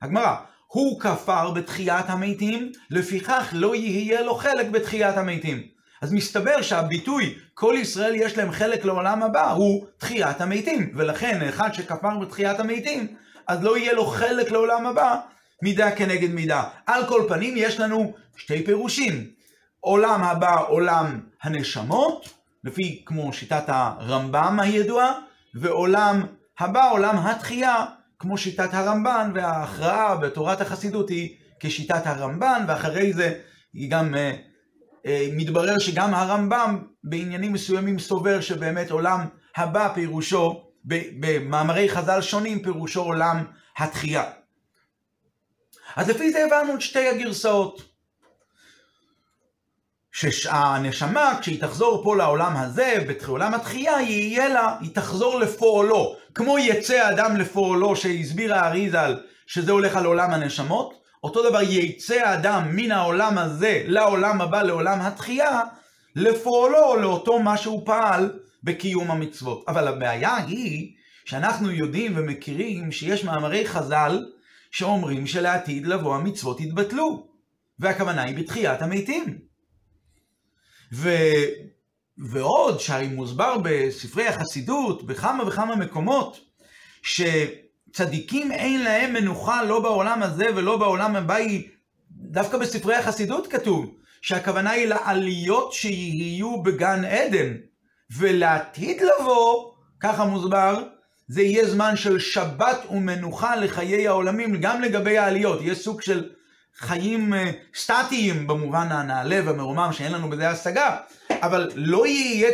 הגמרא, 0.03 0.37
הוא 0.67 1.01
כפר 1.01 1.51
בתחיית 1.51 2.05
המתים, 2.09 2.73
לפיכך 2.91 3.49
לא 3.53 3.75
יהיה 3.75 4.23
לו 4.23 4.35
חלק 4.35 4.67
בתחיית 4.67 5.17
המתים. 5.17 5.63
אז 6.03 6.13
מסתבר 6.13 6.63
שהביטוי 6.63 7.35
כל 7.55 7.75
ישראל 7.79 8.15
יש 8.15 8.39
להם 8.39 8.53
חלק 8.53 8.85
לעולם 8.85 9.23
הבא 9.23 9.51
הוא 9.51 9.87
תחיית 9.99 10.41
המתים, 10.41 10.93
ולכן 10.97 11.49
אחד 11.49 11.75
שכפר 11.75 12.19
בתחיית 12.19 12.61
המתים, 12.61 13.17
אז 13.51 13.65
לא 13.65 13.79
יהיה 13.79 13.93
לו 13.93 14.07
חלק 14.07 14.51
לעולם 14.51 14.87
הבא 14.87 15.21
מידה 15.63 15.91
כנגד 15.91 16.31
מידה. 16.31 16.65
על 16.87 17.07
כל 17.07 17.25
פנים 17.29 17.55
יש 17.57 17.81
לנו 17.81 18.15
שתי 18.37 18.65
פירושים. 18.65 19.27
עולם 19.81 20.23
הבא 20.23 20.65
עולם 20.69 21.21
הנשמות, 21.43 22.29
לפי 22.65 23.03
כמו 23.07 23.33
שיטת 23.33 23.63
הרמב"ם 23.67 24.61
הידועה, 24.61 25.13
ועולם 25.55 26.23
הבא 26.59 26.91
עולם 26.91 27.17
התחייה, 27.19 27.85
כמו 28.19 28.39
שיטת 28.39 28.75
הרמב"ן, 28.75 29.31
וההכרעה 29.35 30.17
בתורת 30.17 30.61
החסידות 30.61 31.09
היא 31.09 31.37
כשיטת 31.61 32.07
הרמב"ן, 32.07 32.65
ואחרי 32.69 33.13
זה 33.13 33.35
היא 33.73 33.91
גם 33.91 34.15
uh, 34.15 34.19
אה, 35.07 35.29
מתברר 35.33 35.79
שגם 35.79 36.15
הרמב"ם 36.15 36.79
בעניינים 37.05 37.53
מסוימים 37.53 37.99
סובר 37.99 38.41
שבאמת 38.41 38.91
עולם 38.91 39.21
הבא 39.57 39.93
פירושו, 39.95 40.70
במאמרי 40.85 41.89
חז"ל 41.89 42.21
שונים 42.23 42.63
פירושו 42.63 43.03
עולם 43.03 43.45
התחייה. 43.77 44.25
אז 45.97 46.09
לפי 46.09 46.33
זה 46.33 46.45
הבנו 46.45 46.75
את 46.75 46.81
שתי 46.81 47.09
הגרסאות. 47.09 47.91
שהנשמה, 50.13 51.39
כשהיא 51.41 51.61
תחזור 51.61 52.05
פה 52.05 52.17
לעולם 52.17 52.57
הזה, 52.57 53.05
בעולם 53.27 53.55
התחייה, 53.55 54.01
יהיה 54.01 54.49
לה, 54.49 54.77
היא 54.81 54.95
תחזור 54.95 55.41
לפועלו. 55.41 56.17
כמו 56.35 56.59
יצא 56.59 57.11
אדם 57.11 57.37
לפועלו 57.37 57.97
שהסביר 57.97 58.55
האריזל, 58.55 59.21
שזה 59.47 59.73
הולך 59.73 59.97
על 59.97 60.05
עולם 60.05 60.31
הנשמות, 60.31 61.01
אותו 61.25 61.49
דבר 61.49 61.63
יצא 61.63 62.15
האדם 62.15 62.77
מן 62.77 62.93
העולם 62.93 63.39
הזה 63.39 63.83
לעולם 63.87 64.41
הבא, 64.41 64.63
לעולם 64.63 65.01
התחייה, 65.01 65.61
לפועלו 66.17 66.97
לאותו 66.97 67.39
מה 67.39 67.57
שהוא 67.57 67.87
פעל 67.87 68.33
בקיום 68.63 69.11
המצוות. 69.11 69.65
אבל 69.69 69.89
הבעיה 69.89 70.37
היא 70.37 70.95
שאנחנו 71.25 71.71
יודעים 71.71 72.13
ומכירים 72.17 72.93
שיש 72.93 73.25
מאמרי 73.25 73.69
חז"ל 73.69 74.27
שאומרים 74.71 75.27
שלעתיד 75.27 75.87
לבוא 75.87 76.17
המצוות 76.17 76.61
יתבטלו, 76.61 77.29
והכוונה 77.79 78.23
היא 78.23 78.37
בתחיית 78.37 78.83
המתים. 78.83 79.39
ו... 80.93 81.11
ועוד 82.19 82.81
שהרי 82.81 83.09
מוסבר 83.09 83.57
בספרי 83.65 84.27
החסידות 84.27 85.07
בכמה 85.07 85.49
וכמה 85.49 85.77
מקומות, 85.77 86.41
ש... 87.03 87.21
צדיקים 87.93 88.53
אין 88.53 88.83
להם 88.83 89.13
מנוחה 89.13 89.65
לא 89.65 89.81
בעולם 89.81 90.23
הזה 90.23 90.47
ולא 90.57 90.77
בעולם 90.77 91.17
הבא, 91.17 91.35
היא 91.35 91.69
דווקא 92.11 92.59
בספרי 92.59 92.95
החסידות 92.95 93.47
כתוב 93.47 93.95
שהכוונה 94.23 94.71
היא 94.71 94.87
לעליות 94.87 95.73
שיהיו 95.73 96.63
בגן 96.63 97.05
עדן, 97.05 97.57
ולעתיד 98.17 99.03
לבוא, 99.03 99.73
ככה 100.01 100.25
מוסבר, 100.25 100.83
זה 101.29 101.43
יהיה 101.43 101.71
זמן 101.71 101.97
של 101.97 102.19
שבת 102.19 102.79
ומנוחה 102.91 103.57
לחיי 103.57 104.09
העולמים, 104.09 104.61
גם 104.61 104.83
לגבי 104.83 105.19
העליות, 105.19 105.61
יהיה 105.63 105.75
סוג 105.75 106.03
של 106.03 106.29
חיים 106.77 107.35
אה, 107.35 107.51
סטטיים 107.75 108.47
במובן 108.47 108.87
הנעלה 108.91 109.41
והמרומם 109.45 109.89
שאין 109.93 110.13
לנו 110.13 110.31
בזה 110.31 110.51
השגה, 110.51 110.97
אבל 111.31 111.71
לא 111.75 112.07
יהיה, 112.07 112.51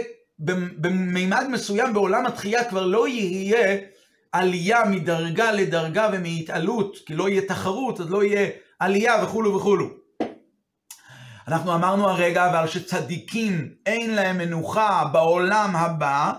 במימד 0.78 1.46
מסוים 1.50 1.94
בעולם 1.94 2.26
התחייה 2.26 2.64
כבר 2.64 2.86
לא 2.86 3.08
יהיה 3.08 3.78
עלייה 4.32 4.84
מדרגה 4.84 5.52
לדרגה 5.52 6.10
ומהתעלות, 6.12 6.96
כי 7.06 7.14
לא 7.14 7.28
יהיה 7.28 7.42
תחרות, 7.42 8.00
אז 8.00 8.10
לא 8.10 8.24
יהיה 8.24 8.50
עלייה 8.78 9.24
וכולו 9.24 9.54
וכולו. 9.54 10.05
אנחנו 11.48 11.74
אמרנו 11.74 12.08
הרגע 12.08 12.50
אבל 12.50 12.66
שצדיקים 12.68 13.74
אין 13.86 14.14
להם 14.14 14.38
מנוחה 14.38 15.04
בעולם 15.12 15.76
הבא, 15.76 16.32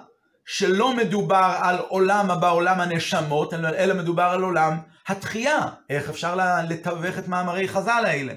שלא 0.45 0.93
מדובר 0.95 1.57
על 1.61 1.77
עולם 1.77 2.31
הבא, 2.31 2.51
עולם 2.51 2.79
הנשמות, 2.79 3.53
אלא 3.53 3.93
מדובר 3.93 4.23
על 4.23 4.43
עולם 4.43 4.77
התחייה. 5.07 5.59
איך 5.89 6.09
אפשר 6.09 6.35
לתווך 6.69 7.17
את 7.17 7.27
מאמרי 7.27 7.67
חז"ל 7.67 8.03
האלה? 8.05 8.33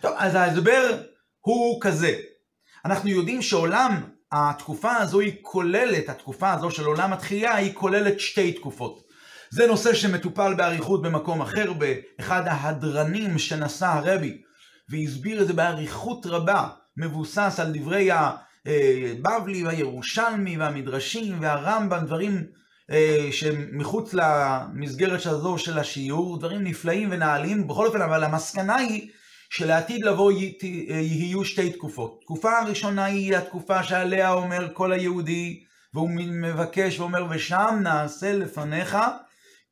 טוב, 0.00 0.12
אז 0.16 0.34
ההסבר 0.34 1.02
הוא 1.40 1.80
כזה. 1.80 2.14
אנחנו 2.84 3.10
יודעים 3.10 3.42
שעולם 3.42 4.02
התקופה 4.32 4.96
הזו 4.96 5.20
היא 5.20 5.36
כוללת, 5.42 6.08
התקופה 6.08 6.52
הזו 6.52 6.70
של 6.70 6.84
עולם 6.84 7.12
התחייה 7.12 7.54
היא 7.54 7.74
כוללת 7.74 8.20
שתי 8.20 8.52
תקופות. 8.52 9.00
זה 9.50 9.66
נושא 9.66 9.94
שמטופל 9.94 10.54
באריכות 10.54 11.02
במקום 11.02 11.40
אחר, 11.40 11.72
באחד 11.72 12.42
ההדרנים 12.46 13.38
שנשא 13.38 13.86
הרבי, 13.86 14.42
והסביר 14.88 15.42
את 15.42 15.46
זה 15.46 15.52
באריכות 15.52 16.26
רבה, 16.26 16.68
מבוסס 16.96 17.60
על 17.60 17.72
דברי 17.72 18.08
הבבלי 18.10 19.64
והירושלמי 19.64 20.56
והמדרשים 20.58 21.36
והרמב"ם, 21.40 22.04
דברים 22.06 22.46
אה, 22.90 23.28
שמחוץ 23.30 24.14
למסגרת 24.14 25.26
הזו 25.26 25.58
של 25.58 25.78
השיעור, 25.78 26.38
דברים 26.38 26.64
נפלאים 26.64 27.08
ונעלים, 27.12 27.68
בכל 27.68 27.86
אופן, 27.86 28.02
אבל 28.02 28.24
המסקנה 28.24 28.76
היא 28.76 29.10
שלעתיד 29.50 30.04
לבוא 30.04 30.32
יהיו 30.32 31.44
שתי 31.44 31.72
תקופות. 31.72 32.20
תקופה 32.22 32.58
הראשונה 32.58 33.04
היא 33.04 33.36
התקופה 33.36 33.82
שעליה 33.82 34.32
אומר 34.32 34.68
כל 34.74 34.92
היהודי, 34.92 35.62
והוא 35.94 36.10
מבקש 36.42 37.00
ואומר, 37.00 37.26
ושם 37.30 37.78
נעשה 37.82 38.32
לפניך 38.32 38.96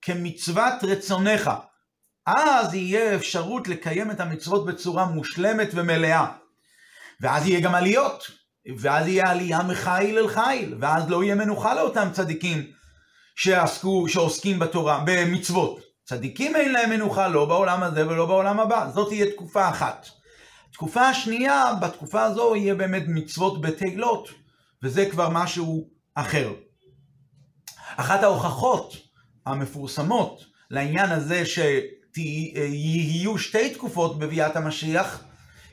כמצוות 0.02 0.74
רצונך. 0.82 1.50
אז 2.26 2.74
יהיה 2.74 3.14
אפשרות 3.14 3.68
לקיים 3.68 4.10
את 4.10 4.20
המצוות 4.20 4.66
בצורה 4.66 5.04
מושלמת 5.04 5.68
ומלאה. 5.74 6.26
ואז 7.20 7.46
יהיה 7.46 7.60
גם 7.60 7.74
עליות, 7.74 8.30
ואז 8.78 9.06
יהיה 9.06 9.30
עלייה 9.30 9.62
מחיל 9.62 10.18
אל 10.18 10.28
חיל, 10.28 10.74
ואז 10.80 11.10
לא 11.10 11.24
יהיה 11.24 11.34
מנוחה 11.34 11.74
לאותם 11.74 12.08
צדיקים 12.12 12.66
שעסקו, 13.36 14.08
שעוסקים 14.08 14.58
בתורה, 14.58 15.02
במצוות. 15.06 15.80
צדיקים 16.04 16.56
אין 16.56 16.72
להם 16.72 16.90
מנוחה 16.90 17.28
לא 17.28 17.44
בעולם 17.44 17.82
הזה 17.82 18.08
ולא 18.08 18.26
בעולם 18.26 18.60
הבא. 18.60 18.90
זאת 18.94 19.08
תהיה 19.08 19.30
תקופה 19.30 19.68
אחת. 19.68 20.06
תקופה 20.72 21.08
השנייה, 21.08 21.74
בתקופה 21.80 22.22
הזו 22.22 22.56
יהיה 22.56 22.74
באמת 22.74 23.02
מצוות 23.06 23.60
בתהילות, 23.60 24.28
וזה 24.82 25.10
כבר 25.10 25.28
משהו 25.30 25.88
אחר. 26.14 26.52
אחת 27.96 28.22
ההוכחות 28.22 28.96
המפורסמות 29.46 30.44
לעניין 30.70 31.12
הזה 31.12 31.46
שיהיו 32.14 33.38
שתי 33.38 33.70
תקופות 33.74 34.18
בביאת 34.18 34.56
המשיח, 34.56 35.24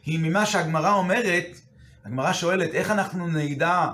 היא 0.05 0.19
ממה 0.19 0.45
שהגמרא 0.45 0.93
אומרת, 0.93 1.45
הגמרא 2.05 2.33
שואלת 2.33 2.73
איך 2.73 2.91
אנחנו 2.91 3.27
נדע 3.27 3.87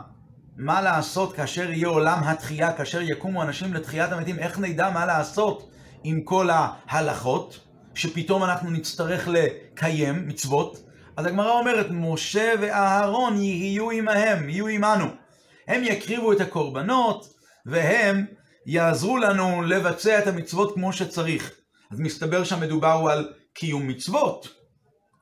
מה 0.58 0.82
לעשות 0.82 1.36
כאשר 1.36 1.72
יהיה 1.72 1.88
עולם 1.88 2.24
התחייה, 2.24 2.74
כאשר 2.74 3.02
יקומו 3.02 3.44
אנשים 3.44 3.74
לתחיית 3.74 4.12
המתים, 4.12 4.40
איך 4.40 4.60
נדע 4.60 4.90
מה 4.90 5.06
לעשות 5.06 5.70
עם 6.04 6.22
כל 6.22 6.50
ההלכות, 6.52 7.60
שפתאום 7.96 8.44
אנחנו 8.44 8.70
נצטרך 8.70 9.28
לקיים 9.28 10.28
מצוות. 10.28 10.84
אז 11.18 11.26
הגמרא 11.26 11.52
אומרת, 11.52 11.88
משה 11.90 12.54
ואהרון 12.62 13.38
יהיו 13.38 13.92
עמהם, 13.92 14.50
יהיו 14.50 14.68
עמנו. 14.68 15.06
הם 15.68 15.84
יקריבו 15.84 16.32
את 16.32 16.42
הקורבנות, 16.42 17.34
והם 17.66 18.26
יעזרו 18.66 19.18
לנו 19.18 19.64
לבצע 19.64 20.20
את 20.20 20.28
המצוות 20.28 20.74
כמו 20.74 20.94
שצריך. 20.94 21.52
אז 21.92 22.00
מסתבר 22.00 22.44
שהמדובר 22.44 23.04
על 23.12 23.34
קיום 23.54 23.88
מצוות. 23.88 24.48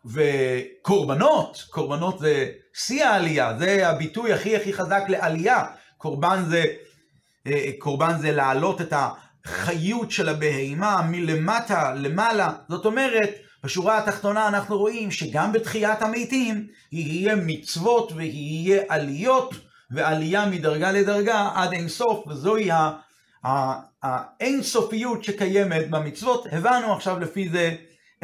וקורבנות, 0.06 1.66
קורבנות 1.70 2.20
זה 2.20 2.52
שיא 2.74 3.06
העלייה, 3.06 3.58
זה 3.60 3.90
הביטוי 3.90 4.34
הכי 4.34 4.56
הכי 4.56 4.74
חזק 4.74 5.04
לעלייה. 5.08 5.64
קורבן 5.98 6.44
זה, 6.50 6.64
אה, 7.48 7.70
קורבן 7.80 8.18
זה 8.18 8.32
להעלות 8.32 8.82
את 8.82 8.94
החיות 9.46 10.12
של 10.12 10.30
הבהימה 10.30 11.02
מלמטה 11.10 11.94
למעלה. 11.94 12.54
זאת 12.70 12.86
אומרת, 12.86 13.30
בשורה 13.64 13.98
התחתונה 13.98 14.48
אנחנו 14.48 14.78
רואים 14.78 15.12
שגם 15.12 15.54
בתחיית 15.54 16.02
המתים 16.02 16.68
יהיה 16.92 17.36
מצוות 17.36 18.12
ויהיה 18.16 18.84
עליות 18.90 19.54
ועלייה 19.92 20.46
מדרגה 20.46 20.92
לדרגה 20.92 21.50
עד 21.56 21.74
אין 21.74 21.90
סוף, 21.90 22.28
וזוהי 22.28 22.70
האינסופיות 24.04 25.24
שקיימת 25.24 25.90
במצוות. 25.90 26.46
הבנו 26.52 26.94
עכשיו 26.94 27.20
לפי 27.20 27.50
זה 27.50 27.76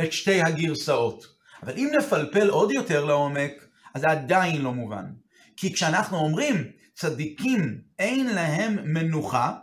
את 0.04 0.14
שתי 0.14 0.42
הגרסאות. 0.42 1.26
אבל 1.64 1.74
אם 1.78 1.90
נפלפל 1.98 2.50
עוד 2.50 2.72
יותר 2.72 3.06
לעומק, 3.06 3.52
אז 3.94 4.02
זה 4.02 4.10
עדיין 4.10 4.62
לא 4.62 4.74
מובן. 4.74 5.06
כי 5.58 5.74
כשאנחנו 5.74 6.18
אומרים 6.18 6.56
צדיקים 6.94 7.82
אין 8.00 8.28
להם 8.28 8.78
מנוחה, 8.84 9.54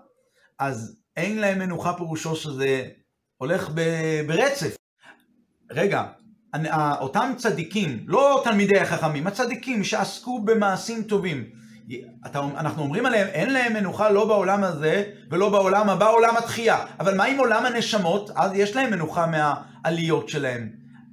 אז 0.59 0.97
אין 1.17 1.39
להם 1.39 1.59
מנוחה 1.59 1.93
פירושו 1.93 2.37
שזה 2.37 2.89
הולך 3.37 3.71
ברצף. 4.27 4.77
רגע, 5.71 6.05
אותם 7.01 7.33
צדיקים, 7.37 8.05
לא 8.07 8.41
תלמידי 8.45 8.81
החכמים, 8.81 9.27
הצדיקים 9.27 9.85
שעסקו 9.85 10.43
במעשים 10.45 11.03
טובים, 11.03 11.51
אנחנו 12.35 12.83
אומרים 12.83 13.07
עליהם, 13.07 13.27
אין 13.27 13.53
להם 13.53 13.73
מנוחה 13.73 14.11
לא 14.11 14.25
בעולם 14.29 14.65
הזה 14.65 15.05
ולא 15.31 15.49
בעולם 15.49 15.91
הבא, 15.91 16.11
עולם 16.11 16.37
התחייה. 16.37 16.79
אבל 17.01 17.17
מה 17.17 17.25
עם 17.25 17.39
עולם 17.39 17.67
הנשמות? 17.67 18.31
אז 18.37 18.51
יש 18.55 18.77
להם 18.77 18.91
מנוחה 18.91 19.27
מהעליות 19.27 20.29
שלהם. 20.29 20.69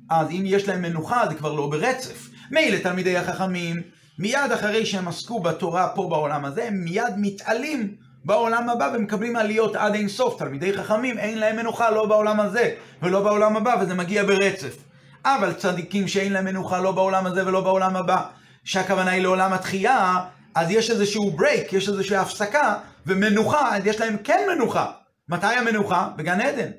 אז 0.10 0.32
אם 0.32 0.44
יש 0.46 0.68
להם 0.68 0.82
מנוחה 0.82 1.24
זה 1.30 1.36
כבר 1.36 1.54
לא 1.54 1.68
ברצף. 1.68 2.30
מילא 2.52 2.78
תלמידי 2.78 3.18
החכמים, 3.18 3.82
מיד 4.20 4.52
אחרי 4.54 4.86
שהם 4.86 5.08
עסקו 5.08 5.40
בתורה 5.40 5.88
פה 5.88 6.08
בעולם 6.10 6.46
הזה, 6.46 6.68
הם 6.68 6.84
מיד 6.84 7.14
מתעלים 7.18 7.96
בעולם 8.26 8.70
הבא 8.70 8.92
ומקבלים 8.96 9.36
עליות 9.36 9.76
עד 9.76 9.96
אין 9.96 10.08
סוף. 10.08 10.40
תלמידי 10.40 10.78
חכמים 10.78 11.18
אין 11.18 11.38
להם 11.38 11.56
מנוחה 11.56 11.92
לא 11.92 12.06
בעולם 12.06 12.40
הזה 12.40 12.76
ולא 13.02 13.24
בעולם 13.24 13.58
הבא 13.58 13.76
וזה 13.82 13.94
מגיע 13.94 14.24
ברצף. 14.24 14.78
אבל 15.26 15.54
צדיקים 15.54 16.08
שאין 16.08 16.34
להם 16.34 16.46
מנוחה 16.46 16.80
לא 16.80 16.92
בעולם 16.92 17.26
הזה 17.26 17.48
ולא 17.48 17.62
בעולם 17.62 17.96
הבא, 17.96 18.22
שהכוונה 18.64 19.12
היא 19.12 19.22
לעולם 19.22 19.54
התחייה, 19.54 20.20
אז 20.56 20.72
יש 20.72 20.92
איזשהו 20.92 21.32
ברייק, 21.32 21.74
יש 21.74 21.90
איזושהי 21.90 22.18
הפסקה, 22.18 22.80
ומנוחה, 23.06 23.76
אז 23.76 23.86
יש 23.86 24.00
להם 24.00 24.18
כן 24.18 24.48
מנוחה. 24.56 24.92
מתי 25.30 25.48
המנוחה? 25.48 26.10
בגן 26.16 26.42
עדן. 26.42 26.72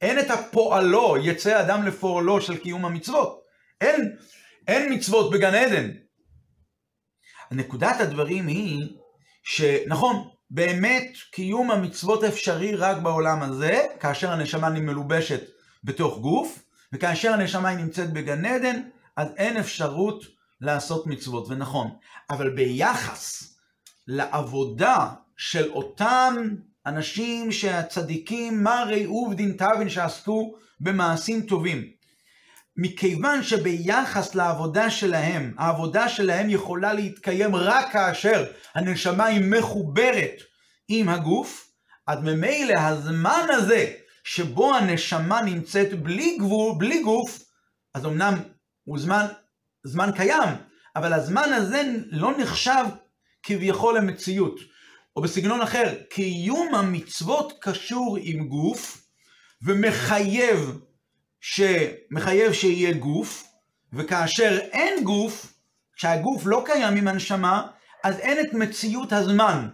אין 0.00 0.18
את 0.18 0.30
הפועלו, 0.30 1.16
יצא 1.22 1.60
אדם 1.60 1.86
לפועלו 1.86 2.40
של 2.40 2.56
קיום 2.56 2.84
המצוות. 2.84 3.40
אין, 3.80 4.16
אין 4.68 4.92
מצוות 4.92 5.30
בגן 5.30 5.54
עדן. 5.54 5.90
נקודת 7.50 8.00
הדברים 8.00 8.46
היא 8.46 8.88
שנכון, 9.42 10.28
באמת 10.50 11.12
קיום 11.32 11.70
המצוות 11.70 12.24
אפשרי 12.24 12.74
רק 12.74 12.96
בעולם 12.96 13.42
הזה, 13.42 13.86
כאשר 14.00 14.32
הנשמה 14.32 14.70
מלובשת 14.70 15.40
בתוך 15.84 16.18
גוף, 16.18 16.62
וכאשר 16.92 17.32
הנשמה 17.32 17.68
היא 17.68 17.78
נמצאת 17.78 18.12
בגן 18.12 18.44
עדן, 18.44 18.82
אז 19.16 19.28
אין 19.36 19.56
אפשרות 19.56 20.35
לעשות 20.60 21.06
מצוות, 21.06 21.48
ונכון. 21.48 21.90
אבל 22.30 22.50
ביחס 22.50 23.54
לעבודה 24.06 25.08
של 25.36 25.70
אותם 25.70 26.34
אנשים 26.86 27.52
שהצדיקים, 27.52 28.62
מרי 28.62 29.04
עובדין 29.04 29.56
תבין 29.58 29.88
שעסקו 29.88 30.54
במעשים 30.80 31.40
טובים. 31.40 31.96
מכיוון 32.76 33.42
שביחס 33.42 34.34
לעבודה 34.34 34.90
שלהם, 34.90 35.54
העבודה 35.58 36.08
שלהם 36.08 36.50
יכולה 36.50 36.92
להתקיים 36.92 37.56
רק 37.56 37.92
כאשר 37.92 38.44
הנשמה 38.74 39.24
היא 39.24 39.50
מחוברת 39.50 40.42
עם 40.88 41.08
הגוף, 41.08 41.70
אז 42.06 42.18
ממילא 42.22 42.78
הזמן 42.78 43.46
הזה 43.50 43.92
שבו 44.24 44.74
הנשמה 44.74 45.42
נמצאת 45.42 46.02
בלי 46.02 46.38
גבול, 46.38 46.74
בלי 46.78 47.02
גוף, 47.02 47.38
אז 47.94 48.06
אמנם 48.06 48.34
הוא 48.84 48.98
זמן, 48.98 49.26
זמן 49.86 50.10
קיים, 50.16 50.48
אבל 50.96 51.12
הזמן 51.12 51.52
הזה 51.52 51.82
לא 52.10 52.38
נחשב 52.38 52.84
כביכול 53.42 53.98
למציאות. 53.98 54.60
או 55.16 55.22
בסגנון 55.22 55.60
אחר, 55.60 55.94
קיום 56.10 56.74
המצוות 56.74 57.52
קשור 57.60 58.18
עם 58.20 58.48
גוף 58.48 59.06
ומחייב 59.62 60.78
ש... 61.40 61.60
מחייב 62.10 62.52
שיהיה 62.52 62.92
גוף, 62.92 63.44
וכאשר 63.92 64.58
אין 64.58 65.04
גוף, 65.04 65.52
כשהגוף 65.96 66.42
לא 66.46 66.62
קיים 66.66 66.96
עם 66.96 67.08
הנשמה, 67.08 67.66
אז 68.04 68.18
אין 68.18 68.46
את 68.46 68.54
מציאות 68.54 69.12
הזמן. 69.12 69.68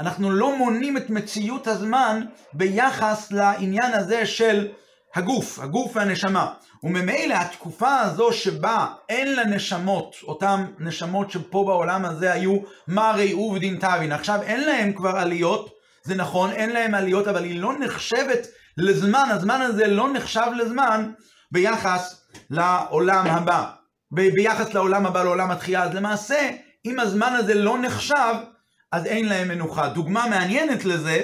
אנחנו 0.00 0.30
לא 0.30 0.58
מונים 0.58 0.96
את 0.96 1.10
מציאות 1.10 1.66
הזמן 1.66 2.24
ביחס 2.52 3.32
לעניין 3.32 3.92
הזה 3.92 4.26
של 4.26 4.68
הגוף, 5.14 5.58
הגוף 5.58 5.96
והנשמה. 5.96 6.52
וממילא 6.82 7.34
התקופה 7.34 8.00
הזו 8.00 8.32
שבה 8.32 8.86
אין 9.08 9.36
לנשמות, 9.36 10.16
אותן 10.22 10.64
נשמות 10.78 11.30
שפה 11.30 11.64
בעולם 11.66 12.04
הזה 12.04 12.32
היו 12.32 12.56
מרי 12.88 13.32
עובדין 13.32 13.78
תבין, 13.80 14.12
עכשיו 14.12 14.42
אין 14.42 14.64
להם 14.64 14.92
כבר 14.92 15.16
עליות, 15.16 15.70
זה 16.04 16.14
נכון, 16.14 16.50
אין 16.50 16.70
להם 16.70 16.94
עליות, 16.94 17.28
אבל 17.28 17.44
היא 17.44 17.60
לא 17.60 17.78
נחשבת 17.78 18.46
לזמן, 18.76 19.28
הזמן 19.30 19.60
הזה 19.60 19.86
לא 19.86 20.12
נחשב 20.12 20.46
לזמן 20.56 21.12
ביחס 21.52 22.26
לעולם 22.50 23.26
הבא. 23.26 23.70
ב- 24.14 24.34
ביחס 24.34 24.74
לעולם 24.74 25.06
הבא, 25.06 25.22
לעולם 25.22 25.50
התחייה, 25.50 25.82
אז 25.82 25.94
למעשה, 25.94 26.50
אם 26.86 27.00
הזמן 27.00 27.32
הזה 27.32 27.54
לא 27.54 27.78
נחשב, 27.78 28.34
אז 28.92 29.06
אין 29.06 29.28
להם 29.28 29.48
מנוחה. 29.48 29.88
דוגמה 29.88 30.26
מעניינת 30.30 30.84
לזה, 30.84 31.22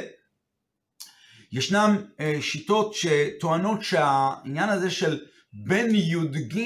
ישנם 1.52 1.96
אה, 2.20 2.38
שיטות 2.40 2.94
שטוענות 2.94 3.82
שהעניין 3.82 4.68
הזה 4.68 4.90
של 4.90 5.20
בין 5.52 5.94
י"ג 5.94 6.60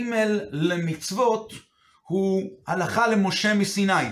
למצוות 0.50 1.52
הוא 2.08 2.42
הלכה 2.66 3.06
למשה 3.06 3.54
מסיני. 3.54 4.08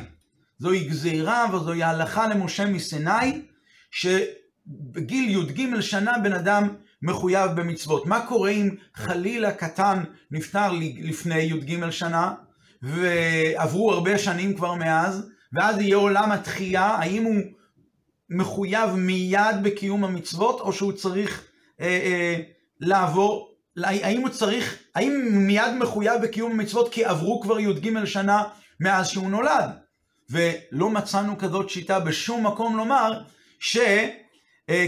זוהי 0.58 0.84
גזירה 0.84 1.46
וזוהי 1.54 1.82
הלכה 1.82 2.28
למשה 2.28 2.66
מסיני, 2.66 3.42
שבגיל 3.90 5.30
י"ג 5.30 5.80
שנה 5.80 6.18
בן 6.18 6.32
אדם 6.32 6.68
מחויב 7.02 7.50
במצוות. 7.50 8.06
מה 8.06 8.26
קורה 8.26 8.50
אם 8.50 8.70
חלילה 8.94 9.52
קטן 9.52 10.04
נפטר 10.30 10.72
לפני 11.02 11.38
י"ג 11.38 11.90
שנה, 11.90 12.34
ועברו 12.82 13.92
הרבה 13.92 14.18
שנים 14.18 14.56
כבר 14.56 14.74
מאז, 14.74 15.30
ואז 15.52 15.80
יהיה 15.80 15.96
עולם 15.96 16.32
התחייה, 16.32 16.84
האם 16.84 17.24
הוא 17.24 17.42
מחויב 18.32 18.90
מיד 18.90 19.62
בקיום 19.62 20.04
המצוות, 20.04 20.60
או 20.60 20.72
שהוא 20.72 20.92
צריך 20.92 21.44
אה, 21.80 21.86
אה, 21.86 22.36
לעבור, 22.80 23.52
האם 23.76 24.20
הוא 24.20 24.28
צריך, 24.28 24.78
האם 24.94 25.28
מיד 25.32 25.74
מחויב 25.80 26.22
בקיום 26.22 26.52
המצוות 26.52 26.92
כי 26.92 27.04
עברו 27.04 27.40
כבר 27.40 27.60
י"ג 27.60 28.04
שנה 28.04 28.42
מאז 28.80 29.08
שהוא 29.08 29.30
נולד? 29.30 29.70
ולא 30.30 30.90
מצאנו 30.90 31.38
כזאת 31.38 31.70
שיטה 31.70 32.00
בשום 32.00 32.46
מקום 32.46 32.76
לומר 32.76 33.20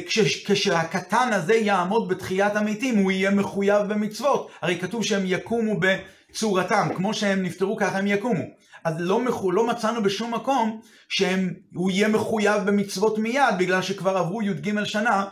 שכשהקטן 0.09 1.29
אה, 1.33 1.37
הזה 1.37 1.55
יעמוד 1.55 2.09
בתחיית 2.09 2.57
המתים 2.57 2.99
הוא 2.99 3.11
יהיה 3.11 3.31
מחויב 3.31 3.83
במצוות. 3.83 4.51
הרי 4.63 4.79
כתוב 4.79 5.05
שהם 5.05 5.23
יקומו 5.27 5.81
בצורתם, 5.81 6.89
כמו 6.97 7.15
שהם 7.15 7.43
נפטרו 7.43 7.77
ככה 7.77 7.99
הם 7.99 8.07
יקומו. 8.07 8.45
אז 8.85 8.95
לא, 8.99 9.21
לא 9.53 9.67
מצאנו 9.67 10.03
בשום 10.03 10.35
מקום 10.35 10.81
שהוא 11.09 11.91
יהיה 11.91 12.09
מחויב 12.09 12.63
במצוות 12.63 13.19
מיד, 13.19 13.55
בגלל 13.59 13.83
שכבר 13.83 14.17
עברו 14.17 14.43
י"ג 14.43 14.85
שנה 14.85 15.25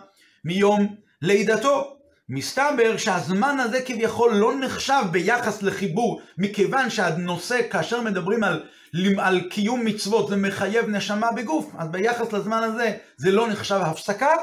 מיום 0.45 0.97
לידתו. 1.23 1.97
מסתבר 2.29 2.97
שהזמן 2.97 3.61
הזה 3.61 3.83
כביכול 3.83 4.35
לא 4.35 4.55
נחשב 4.61 5.03
ביחס 5.11 5.63
לחיבור, 5.63 6.21
מכיוון 6.39 6.91
שהנושא, 6.91 7.61
כאשר 7.71 8.01
מדברים 8.01 8.45
על, 8.45 8.65
על 9.19 9.41
קיום 9.51 9.85
מצוות, 9.85 10.29
זה 10.29 10.37
מחייב 10.37 10.89
נשמה 10.89 11.33
בגוף, 11.33 11.73
אז 11.79 11.89
ביחס 11.89 12.33
לזמן 12.33 12.63
הזה 12.63 12.97
זה 13.17 13.31
לא 13.31 13.49
נחשב 13.49 13.81
הפסקה, 13.83 14.35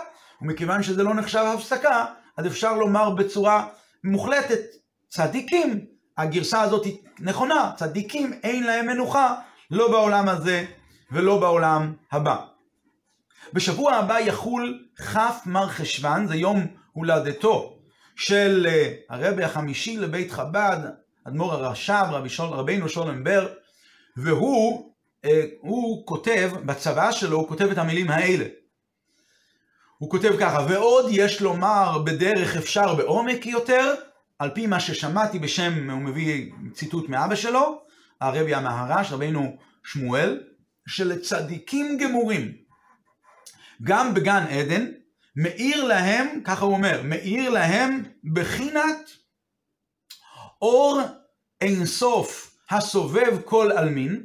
ומכיוון 0.41 0.83
שזה 0.83 1.03
לא 1.03 1.13
נחשב 1.13 1.43
הפסקה, 1.53 2.05
אז 2.37 2.47
אפשר 2.47 2.73
לומר 2.73 3.09
בצורה 3.09 3.67
מוחלטת, 4.03 4.61
צדיקים, 5.09 5.85
הגרסה 6.19 6.61
הזאת 6.61 6.85
היא 6.85 6.97
נכונה, 7.19 7.71
צדיקים 7.75 8.33
אין 8.43 8.63
להם 8.63 8.87
מנוחה, 8.87 9.35
לא 9.71 9.91
בעולם 9.91 10.29
הזה 10.29 10.65
ולא 11.11 11.39
בעולם 11.39 11.93
הבא. 12.11 12.37
בשבוע 13.53 13.93
הבא 13.93 14.19
יחול 14.19 14.87
כ' 14.95 15.17
מר 15.45 15.67
חשוון, 15.67 16.27
זה 16.27 16.35
יום 16.35 16.67
הולדתו 16.91 17.77
של 18.15 18.67
אה, 18.69 18.93
הרבי 19.09 19.43
החמישי 19.43 19.97
לבית 19.97 20.31
חב"ד, 20.31 20.77
אדמו"ר 21.27 21.53
הרש"ב, 21.53 22.05
רבי 22.11 22.29
שול, 22.29 22.47
רבינו 22.47 22.89
שולם 22.89 23.23
בר, 23.23 23.47
והוא 24.17 24.93
אה, 25.25 25.43
הוא 25.59 26.05
כותב, 26.05 26.51
בצבא 26.65 27.11
שלו 27.11 27.37
הוא 27.37 27.47
כותב 27.47 27.71
את 27.71 27.77
המילים 27.77 28.09
האלה. 28.11 28.45
הוא 29.97 30.09
כותב 30.09 30.33
ככה, 30.39 30.65
ועוד 30.69 31.05
יש 31.09 31.41
לומר 31.41 31.97
בדרך 32.05 32.55
אפשר 32.55 32.95
בעומק 32.95 33.45
יותר, 33.45 33.95
על 34.39 34.49
פי 34.49 34.67
מה 34.67 34.79
ששמעתי 34.79 35.39
בשם, 35.39 35.89
הוא 35.89 36.01
מביא 36.01 36.51
ציטוט 36.73 37.09
מאבא 37.09 37.35
שלו, 37.35 37.81
הרבי 38.21 38.55
המהר"ש, 38.55 39.11
רבינו 39.11 39.57
שמואל, 39.83 40.43
שלצדיקים 40.87 41.97
גמורים, 41.97 42.51
גם 43.83 44.13
בגן 44.13 44.43
עדן, 44.49 44.85
מאיר 45.35 45.83
להם, 45.83 46.41
ככה 46.43 46.65
הוא 46.65 46.73
אומר, 46.73 47.01
מאיר 47.03 47.49
להם 47.49 48.03
בחינת 48.33 49.11
אור 50.61 51.01
אינסוף 51.61 52.55
הסובב 52.69 53.41
כל 53.45 53.71
עלמין, 53.71 54.23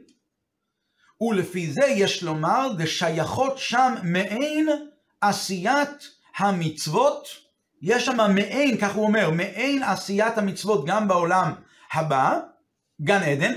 ולפי 1.21 1.73
זה 1.73 1.85
יש 1.85 2.23
לומר, 2.23 2.69
דשייכות 2.79 3.59
שם 3.59 3.95
מעין 4.03 4.69
עשיית 5.21 6.09
המצוות, 6.37 7.44
יש 7.87 8.07
שם 8.07 8.35
מעין, 8.35 8.77
כך 8.77 8.95
הוא 8.95 9.07
אומר, 9.07 9.31
מעין 9.31 9.83
עשיית 9.83 10.39
המצוות 10.39 10.87
גם 10.87 11.09
בעולם 11.09 11.53
הבא, 11.93 12.41
גן 13.03 13.23
עדן, 13.23 13.53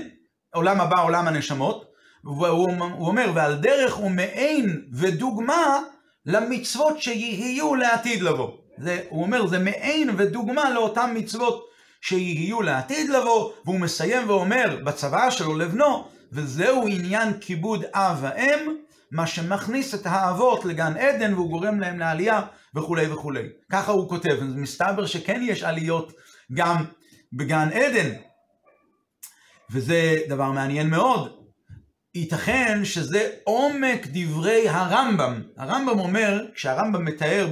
עולם 0.54 0.80
הבא, 0.80 1.02
עולם 1.02 1.28
הנשמות, 1.28 1.84
והוא 2.24 2.68
אומר, 2.98 3.32
ועל 3.34 3.54
דרך 3.54 3.94
הוא 3.94 4.10
מעין 4.10 4.82
ודוגמה 4.92 5.80
למצוות 6.26 7.02
שיהיו 7.02 7.74
לעתיד 7.74 8.22
לבוא. 8.22 8.50
זה, 8.78 9.00
הוא 9.08 9.22
אומר, 9.22 9.46
זה 9.46 9.58
מעין 9.58 10.10
ודוגמה 10.16 10.70
לאותן 10.70 11.10
מצוות 11.14 11.64
שיהיו 12.00 12.62
לעתיד 12.62 13.10
לבוא, 13.10 13.50
והוא 13.64 13.80
מסיים 13.80 14.30
ואומר 14.30 14.78
בצוואה 14.84 15.30
שלו 15.30 15.58
לבנו, 15.58 16.08
וזהו 16.32 16.86
עניין 16.88 17.32
כיבוד 17.40 17.84
אב 17.94 18.18
ואם, 18.20 18.76
מה 19.12 19.26
שמכניס 19.26 19.94
את 19.94 20.06
האבות 20.06 20.64
לגן 20.64 20.96
עדן 20.96 21.34
והוא 21.34 21.50
גורם 21.50 21.80
להם 21.80 21.98
לעלייה 21.98 22.42
וכולי 22.74 23.12
וכולי. 23.12 23.48
ככה 23.72 23.92
הוא 23.92 24.08
כותב, 24.08 24.36
מסתבר 24.42 25.06
שכן 25.06 25.40
יש 25.44 25.62
עליות 25.62 26.12
גם 26.52 26.84
בגן 27.32 27.68
עדן. 27.72 28.10
וזה 29.70 30.16
דבר 30.28 30.50
מעניין 30.50 30.90
מאוד, 30.90 31.38
ייתכן 32.14 32.84
שזה 32.84 33.30
עומק 33.44 34.06
דברי 34.06 34.68
הרמב"ם. 34.68 35.42
הרמב"ם 35.56 35.98
אומר, 35.98 36.44
כשהרמב"ם 36.54 37.04
מתאר 37.04 37.48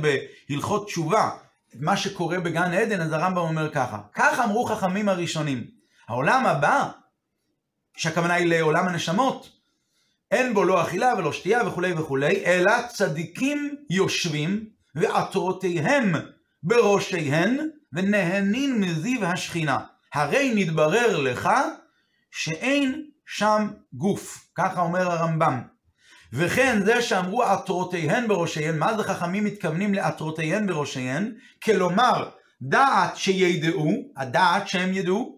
בהלכות 0.49 0.87
תשובה 0.87 1.31
את 1.71 1.81
מה 1.81 1.97
שקורה 1.97 2.41
בגן 2.41 2.73
עדן, 2.73 3.01
אז 3.01 3.13
הרמב"ם 3.13 3.39
אומר 3.39 3.71
ככה, 3.71 3.99
כך 4.15 4.41
אמרו 4.45 4.65
חכמים 4.65 5.09
הראשונים, 5.09 5.65
העולם 6.09 6.47
הבא, 6.47 6.89
שהכוונה 7.97 8.35
היא 8.35 8.47
לעולם 8.47 8.89
הנשמות, 8.89 9.56
אין 10.31 10.55
בו 10.55 10.65
לא 10.65 10.83
אכילה 10.83 11.15
ולא 11.19 11.33
שתייה 11.33 11.69
וכולי 11.69 11.93
וכולי, 11.93 12.45
אלא 12.47 12.73
צדיקים 12.89 13.77
יושבים 13.91 14.67
ועטרותיהם 14.95 16.13
בראשיהן 16.63 17.69
ונהנין 17.93 18.81
מזיו 18.81 19.25
השכינה. 19.25 19.79
הרי 20.15 20.53
נתברר 20.55 21.21
לך 21.21 21.51
שאין 22.31 23.05
שם 23.27 23.69
גוף, 23.93 24.49
ככה 24.55 24.81
אומר 24.81 25.11
הרמב"ם. 25.11 25.63
וכן 26.33 26.85
זה 26.85 27.03
שאמרו 27.03 27.43
עטרותיהן 27.43 28.29
בראשיהן, 28.29 28.79
מה 28.79 28.97
זה 28.97 29.03
חכמים 29.03 29.45
מתכוונים 29.45 29.95
לעטרותיהן 29.95 30.67
בראשיהן? 30.67 31.35
כלומר, 31.65 32.31
דעת 32.63 33.17
שידעו, 33.17 33.93
הדעת 34.17 34.69
שהם 34.69 34.93
ידעו, 34.93 35.36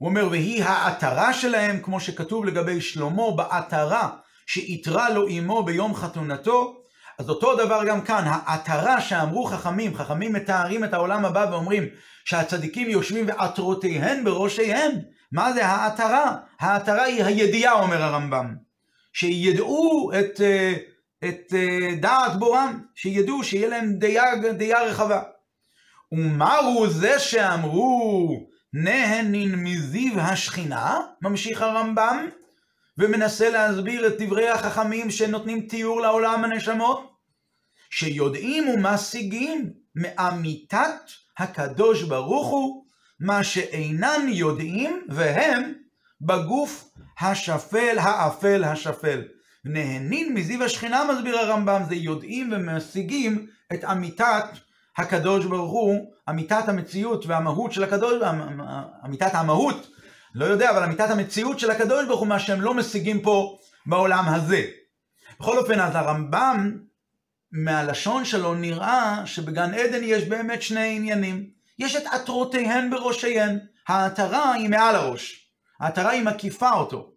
הוא 0.00 0.08
אומר, 0.08 0.28
והיא 0.30 0.64
העטרה 0.64 1.32
שלהם, 1.32 1.80
כמו 1.82 2.00
שכתוב 2.00 2.44
לגבי 2.44 2.80
שלמה, 2.80 3.30
בעטרה 3.36 4.08
שאיתרה 4.46 5.10
לו 5.10 5.28
אמו 5.28 5.62
ביום 5.62 5.94
חתונתו, 5.94 6.76
אז 7.18 7.28
אותו 7.28 7.56
דבר 7.56 7.84
גם 7.86 8.00
כאן, 8.00 8.24
העטרה 8.26 9.00
שאמרו 9.00 9.44
חכמים, 9.44 9.94
חכמים 9.94 10.32
מתארים 10.32 10.84
את 10.84 10.94
העולם 10.94 11.24
הבא 11.24 11.46
ואומרים 11.50 11.84
שהצדיקים 12.24 12.90
יושבים 12.90 13.28
ועטרותיהן 13.28 14.24
בראשיהם, 14.24 14.92
מה 15.32 15.52
זה 15.52 15.66
העטרה? 15.66 16.36
העטרה 16.60 17.02
היא 17.02 17.24
הידיעה, 17.24 17.72
אומר 17.72 18.02
הרמב"ם. 18.02 18.54
שידעו 19.12 20.10
את, 20.20 20.40
אה, 20.40 20.74
את 21.28 21.54
אה, 21.54 21.94
דעת 22.00 22.36
בורם, 22.38 22.80
שידעו, 22.94 23.44
שיהיה 23.44 23.68
להם 23.68 23.92
דעה, 23.98 24.52
דעה 24.52 24.84
רחבה. 24.84 25.22
ומהו 26.12 26.86
זה 26.86 27.18
שאמרו 27.18 28.49
נהנין 28.72 29.54
מזיו 29.54 30.20
השכינה, 30.20 31.00
ממשיך 31.22 31.62
הרמב"ם, 31.62 32.28
ומנסה 32.98 33.50
להסביר 33.50 34.06
את 34.06 34.12
דברי 34.18 34.48
החכמים 34.48 35.10
שנותנים 35.10 35.60
תיאור 35.60 36.00
לעולם 36.00 36.44
הנשמות, 36.44 37.12
שיודעים 37.90 38.68
ומשיגים 38.68 39.72
מאמיתת 39.94 41.10
הקדוש 41.38 42.02
ברוך 42.02 42.48
הוא 42.48 42.84
מה 43.20 43.44
שאינן 43.44 44.26
יודעים, 44.28 45.06
והם 45.08 45.72
בגוף 46.20 46.90
השפל, 47.20 47.98
האפל, 47.98 48.64
השפל. 48.64 49.22
נהנין 49.64 50.34
מזיו 50.34 50.64
השכינה, 50.64 51.04
מסביר 51.04 51.38
הרמב"ם, 51.38 51.82
זה 51.88 51.94
יודעים 51.94 52.52
ומשיגים 52.52 53.46
את 53.72 53.84
אמיתת 53.84 54.44
הקדוש 54.96 55.46
ברוך 55.46 55.72
הוא, 55.72 56.12
אמיתת 56.30 56.68
המציאות 56.68 57.26
והמהות 57.26 57.72
של 57.72 57.84
הקדוש, 57.84 58.22
אמיתת 59.04 59.34
המהות, 59.34 59.90
לא 60.34 60.44
יודע, 60.44 60.70
אבל 60.70 60.82
אמיתת 60.82 61.10
המציאות 61.10 61.58
של 61.58 61.70
הקדוש 61.70 62.06
ברוך 62.06 62.20
הוא, 62.20 62.28
מה 62.28 62.38
שהם 62.38 62.60
לא 62.60 62.74
משיגים 62.74 63.20
פה 63.20 63.58
בעולם 63.86 64.24
הזה. 64.28 64.64
בכל 65.40 65.58
אופן, 65.58 65.80
אז 65.80 65.94
הרמב"ם, 65.94 66.78
מהלשון 67.52 68.24
שלו 68.24 68.54
נראה 68.54 69.22
שבגן 69.26 69.74
עדן 69.74 70.00
יש 70.04 70.24
באמת 70.24 70.62
שני 70.62 70.96
עניינים. 70.96 71.50
יש 71.78 71.96
את 71.96 72.02
עטרותיהן 72.12 72.90
בראשיהן. 72.90 73.58
העטרה 73.88 74.52
היא 74.52 74.68
מעל 74.68 74.94
הראש. 74.94 75.50
העטרה 75.80 76.10
היא 76.10 76.22
מקיפה 76.22 76.70
אותו. 76.70 77.12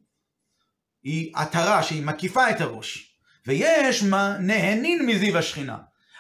היא 1.04 1.32
עטרה 1.36 1.84
שהיא 1.84 2.06
מקיפה 2.06 2.50
את 2.50 2.62
הראש. 2.62 3.18
ויש 3.48 4.04
מה 4.04 4.38
נהנין 4.40 5.06
מזיו 5.06 5.38
השכינה. 5.38 5.78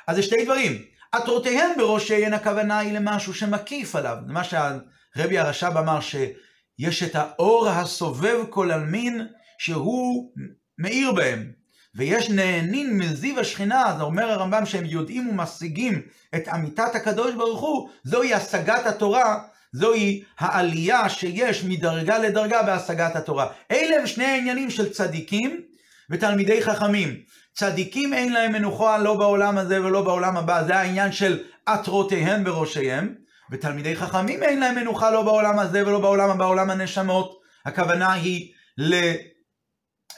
אז 0.07 0.15
זה 0.15 0.23
שתי 0.23 0.45
דברים. 0.45 0.85
עטרותיהן 1.13 1.71
בראשיהן 1.77 2.33
הכוונה 2.33 2.79
היא 2.79 2.93
למשהו 2.93 3.33
שמקיף 3.33 3.95
עליו. 3.95 4.17
מה 4.27 4.43
שהרבי 4.43 5.39
הרש"ב 5.39 5.77
אמר 5.77 5.99
שיש 5.99 7.03
את 7.03 7.15
האור 7.15 7.69
הסובב 7.69 8.39
כל 8.49 8.71
עלמין 8.71 9.27
שהוא 9.57 10.31
מאיר 10.77 11.11
בהם. 11.11 11.51
ויש 11.95 12.29
נהנין 12.29 12.97
מזיו 12.97 13.39
השכינה, 13.39 13.87
אז 13.87 14.01
אומר 14.01 14.31
הרמב"ם 14.31 14.65
שהם 14.65 14.85
יודעים 14.85 15.29
ומשיגים 15.29 16.01
את 16.35 16.47
אמיתת 16.47 16.95
הקדוש 16.95 17.33
ברוך 17.33 17.61
הוא, 17.61 17.89
זוהי 18.03 18.33
השגת 18.33 18.85
התורה, 18.85 19.39
זוהי 19.73 20.23
העלייה 20.39 21.09
שיש 21.09 21.63
מדרגה 21.63 22.17
לדרגה 22.17 22.63
בהשגת 22.63 23.15
התורה. 23.15 23.47
אלה 23.71 23.99
הם 23.99 24.07
שני 24.07 24.25
העניינים 24.25 24.69
של 24.69 24.89
צדיקים 24.89 25.61
ותלמידי 26.09 26.63
חכמים. 26.63 27.15
צדיקים 27.53 28.13
אין 28.13 28.33
להם 28.33 28.51
מנוחה 28.51 28.97
לא 28.97 29.15
בעולם 29.17 29.57
הזה 29.57 29.85
ולא 29.85 30.01
בעולם 30.01 30.37
הבא, 30.37 30.63
זה 30.63 30.75
העניין 30.75 31.11
של 31.11 31.43
עטרותיהם 31.65 32.43
בראשיהם, 32.43 33.15
ותלמידי 33.51 33.95
חכמים 33.95 34.43
אין 34.43 34.59
להם 34.59 34.75
מנוחה 34.75 35.11
לא 35.11 35.21
בעולם 35.21 35.59
הזה 35.59 35.87
ולא 35.87 35.99
בעולם 35.99 36.29
הבא, 36.29 36.45
בעולם 36.45 36.69
הנשמות. 36.69 37.41
הכוונה 37.65 38.13
היא 38.13 38.53
ל... 38.77 39.13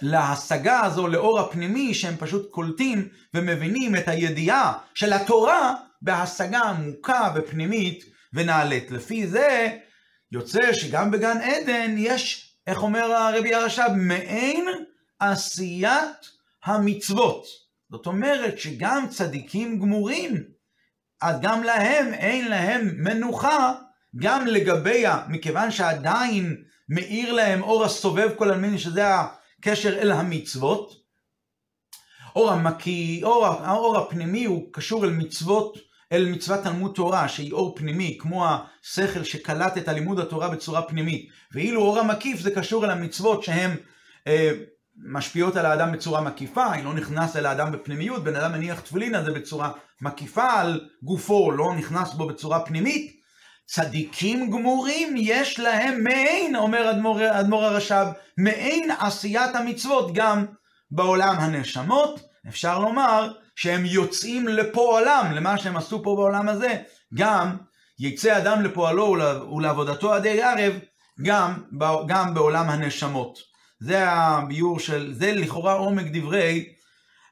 להשגה 0.02 0.82
הזו, 0.82 1.08
לאור 1.08 1.40
הפנימי, 1.40 1.94
שהם 1.94 2.16
פשוט 2.18 2.52
קולטים 2.52 3.08
ומבינים 3.34 3.96
את 3.96 4.08
הידיעה 4.08 4.74
של 4.94 5.14
התורה 5.14 5.74
בהשגה 6.02 6.60
עמוקה 6.60 7.32
ופנימית 7.36 8.04
ונעלית. 8.34 8.92
לפי 8.92 9.28
זה 9.28 9.70
יוצא 10.32 10.74
שגם 10.74 11.12
בגן 11.12 11.38
עדן 11.42 11.96
יש, 11.98 12.54
איך 12.68 12.84
אומר 12.84 13.14
הרבי 13.14 13.54
הרש"ב, 13.54 13.92
מעין 13.96 14.66
עשיית 15.20 16.35
המצוות. 16.66 17.46
זאת 17.92 18.06
אומרת 18.08 18.60
שגם 18.60 19.06
צדיקים 19.10 19.80
גמורים, 19.80 20.44
אז 21.22 21.36
גם 21.42 21.64
להם 21.64 22.14
אין 22.14 22.48
להם 22.48 22.92
מנוחה, 22.98 23.74
גם 24.16 24.48
לגביה, 24.48 25.24
מכיוון 25.30 25.72
שעדיין 25.72 26.64
מאיר 26.90 27.34
להם 27.34 27.64
אור 27.64 27.86
הסובב 27.86 28.30
כל 28.38 28.52
הלמיני, 28.52 28.80
שזה 28.80 29.04
הקשר 29.60 30.00
אל 30.00 30.12
המצוות. 30.12 31.06
אור 32.36 32.52
המקיא, 32.52 33.26
אור, 33.26 33.46
האור 33.46 33.98
הפנימי 33.98 34.46
הוא 34.46 34.74
קשור 34.74 35.06
אל 35.06 35.10
מצוות, 35.10 35.78
אל 36.12 36.26
מצוות 36.26 36.64
תלמוד 36.64 36.92
תורה, 36.96 37.28
שהיא 37.28 37.52
אור 37.52 37.76
פנימי, 37.76 38.18
כמו 38.22 38.46
השכל 38.48 39.24
שקלט 39.24 39.78
את 39.78 39.88
הלימוד 39.88 40.20
התורה 40.20 40.50
בצורה 40.50 40.82
פנימית. 40.82 41.30
ואילו 41.52 41.82
אור 41.82 42.00
המקיף 42.00 42.40
זה 42.40 42.52
קשור 42.52 42.86
אל 42.86 42.90
המצוות 42.90 43.44
שהן 43.44 43.72
אה, 44.28 44.52
משפיעות 44.98 45.56
על 45.56 45.66
האדם 45.66 45.92
בצורה 45.92 46.22
מקיפה, 46.22 46.72
היא 46.72 46.84
לא 46.84 46.94
נכנס 46.94 47.36
אל 47.36 47.46
האדם 47.46 47.72
בפנימיות, 47.72 48.24
בן 48.24 48.36
אדם 48.36 48.52
מניח 48.52 48.80
תפילין 48.80 49.16
הזה 49.16 49.32
בצורה 49.32 49.72
מקיפה 50.02 50.54
על 50.54 50.88
גופו, 51.04 51.52
לא 51.52 51.74
נכנס 51.76 52.14
בו 52.14 52.28
בצורה 52.28 52.66
פנימית. 52.66 53.16
צדיקים 53.66 54.52
גמורים 54.52 55.16
יש 55.18 55.60
להם 55.60 56.04
מעין, 56.04 56.56
אומר 56.56 56.92
אדמו"ר, 56.92 57.40
אדמו"ר 57.40 57.66
הרש"ב, 57.66 58.08
מעין 58.38 58.92
עשיית 59.00 59.56
המצוות 59.56 60.14
גם 60.14 60.46
בעולם 60.92 61.36
הנשמות. 61.40 62.20
אפשר 62.48 62.80
לומר 62.80 63.32
שהם 63.56 63.86
יוצאים 63.86 64.48
לפועלם, 64.48 65.32
למה 65.36 65.58
שהם 65.58 65.78
עשו 65.78 66.04
פה 66.04 66.16
בעולם 66.16 66.50
הזה, 66.50 66.76
גם 67.14 67.58
יצא 68.00 68.38
אדם 68.38 68.62
לפועלו 68.62 69.16
ולעבודתו 69.56 70.14
עדי 70.14 70.42
ערב, 70.42 70.74
גם, 71.22 71.64
גם 72.08 72.34
בעולם 72.34 72.70
הנשמות. 72.70 73.55
זה 73.80 74.10
הביור 74.10 74.80
של, 74.80 75.14
זה 75.14 75.34
לכאורה 75.34 75.74
עומק 75.74 76.06
דברי 76.14 76.74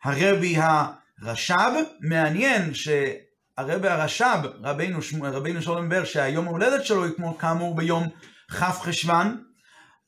הרבי 0.04 0.56
הרש"ב. 0.58 1.72
מעניין 2.02 2.74
שהרבי 2.74 3.88
הרש"ב, 3.88 4.46
רבינו, 4.64 5.00
רבינו 5.22 5.62
שלום 5.62 5.89
בר, 5.89 6.06
שהיום 6.06 6.48
ההולדת 6.48 6.86
שלו 6.86 7.06
היא 7.06 7.14
כמו 7.16 7.38
כאמור 7.38 7.76
ביום 7.76 8.10
כ' 8.52 8.64
חשוון, 8.64 9.44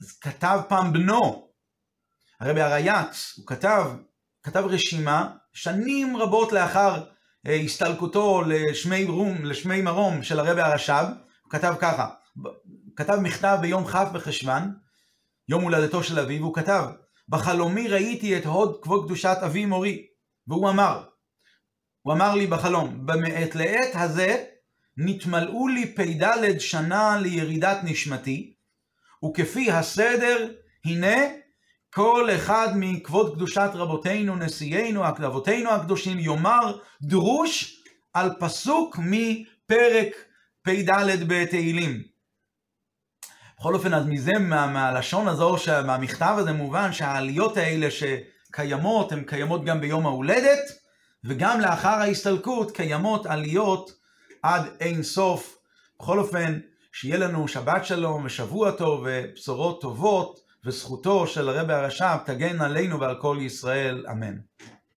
אז 0.01 0.17
כתב 0.19 0.59
פעם 0.67 0.93
בנו, 0.93 1.47
הרבי 2.39 2.61
הרייץ, 2.61 3.33
הוא 3.37 3.47
כתב, 3.47 3.85
כתב 4.43 4.63
רשימה, 4.69 5.29
שנים 5.53 6.17
רבות 6.17 6.51
לאחר 6.51 7.03
אה, 7.47 7.55
הסתלקותו 7.55 8.41
לשמי 8.47 9.03
רום, 9.03 9.45
לשמי 9.45 9.81
מרום 9.81 10.23
של 10.23 10.39
הרבי 10.39 10.61
הרש"ב, 10.61 11.05
הוא 11.43 11.51
כתב 11.51 11.75
ככה, 11.79 12.09
כתב 12.95 13.15
מכתב 13.21 13.57
ביום 13.61 13.87
כ' 13.87 13.95
בחשוון, 14.13 14.84
יום 15.49 15.63
הולדתו 15.63 16.03
של 16.03 16.19
אביו, 16.19 16.43
הוא 16.43 16.55
כתב, 16.55 16.85
בחלומי 17.29 17.87
ראיתי 17.87 18.37
את 18.37 18.45
הוד 18.45 18.77
כבוד 18.81 19.05
קדושת 19.05 19.37
אבי 19.45 19.65
מורי, 19.65 20.07
והוא 20.47 20.69
אמר, 20.69 21.03
הוא 22.01 22.13
אמר 22.13 22.35
לי 22.35 22.47
בחלום, 22.47 23.05
במעת 23.05 23.55
לעת 23.55 23.89
הזה 23.93 24.45
נתמלאו 24.97 25.67
לי 25.67 25.95
פ"ד 25.95 26.59
שנה 26.59 27.19
לירידת 27.21 27.77
נשמתי, 27.83 28.53
וכפי 29.25 29.71
הסדר, 29.71 30.51
הנה 30.85 31.15
כל 31.93 32.29
אחד 32.35 32.67
מכבוד 32.75 33.35
קדושת 33.35 33.69
רבותינו, 33.73 34.35
נשיאינו, 34.35 35.07
אבותינו 35.07 35.71
הקדושים, 35.71 36.19
יאמר 36.19 36.77
דרוש 37.01 37.83
על 38.13 38.29
פסוק 38.39 38.99
מפרק 38.99 40.15
פ"ד 40.61 40.89
בתהילים. 41.27 42.14
בכל 43.59 43.73
אופן, 43.73 43.93
אז 43.93 44.05
מזה, 44.05 44.31
מה, 44.39 44.67
מהלשון 44.67 45.27
הזו, 45.27 45.55
מהמכתב 45.85 46.35
הזה 46.37 46.53
מובן 46.53 46.93
שהעליות 46.93 47.57
האלה 47.57 47.87
שקיימות, 47.91 49.11
הן 49.11 49.23
קיימות 49.23 49.65
גם 49.65 49.81
ביום 49.81 50.05
ההולדת, 50.05 50.71
וגם 51.23 51.59
לאחר 51.61 51.87
ההסתלקות 51.87 52.71
קיימות 52.71 53.25
עליות 53.25 53.91
עד 54.43 54.61
אין 54.79 55.03
סוף. 55.03 55.57
בכל 55.99 56.19
אופן, 56.19 56.59
שיהיה 56.91 57.17
לנו 57.17 57.47
שבת 57.47 57.85
שלום 57.85 58.25
ושבוע 58.25 58.71
טוב 58.71 59.05
ובשורות 59.05 59.81
טובות, 59.81 60.39
וזכותו 60.65 61.27
של 61.27 61.49
הרבי 61.49 61.73
הרש"ב 61.73 62.17
תגן 62.25 62.61
עלינו 62.61 62.99
ועל 62.99 63.15
כל 63.21 63.37
ישראל, 63.41 64.05
אמן. 64.11 64.35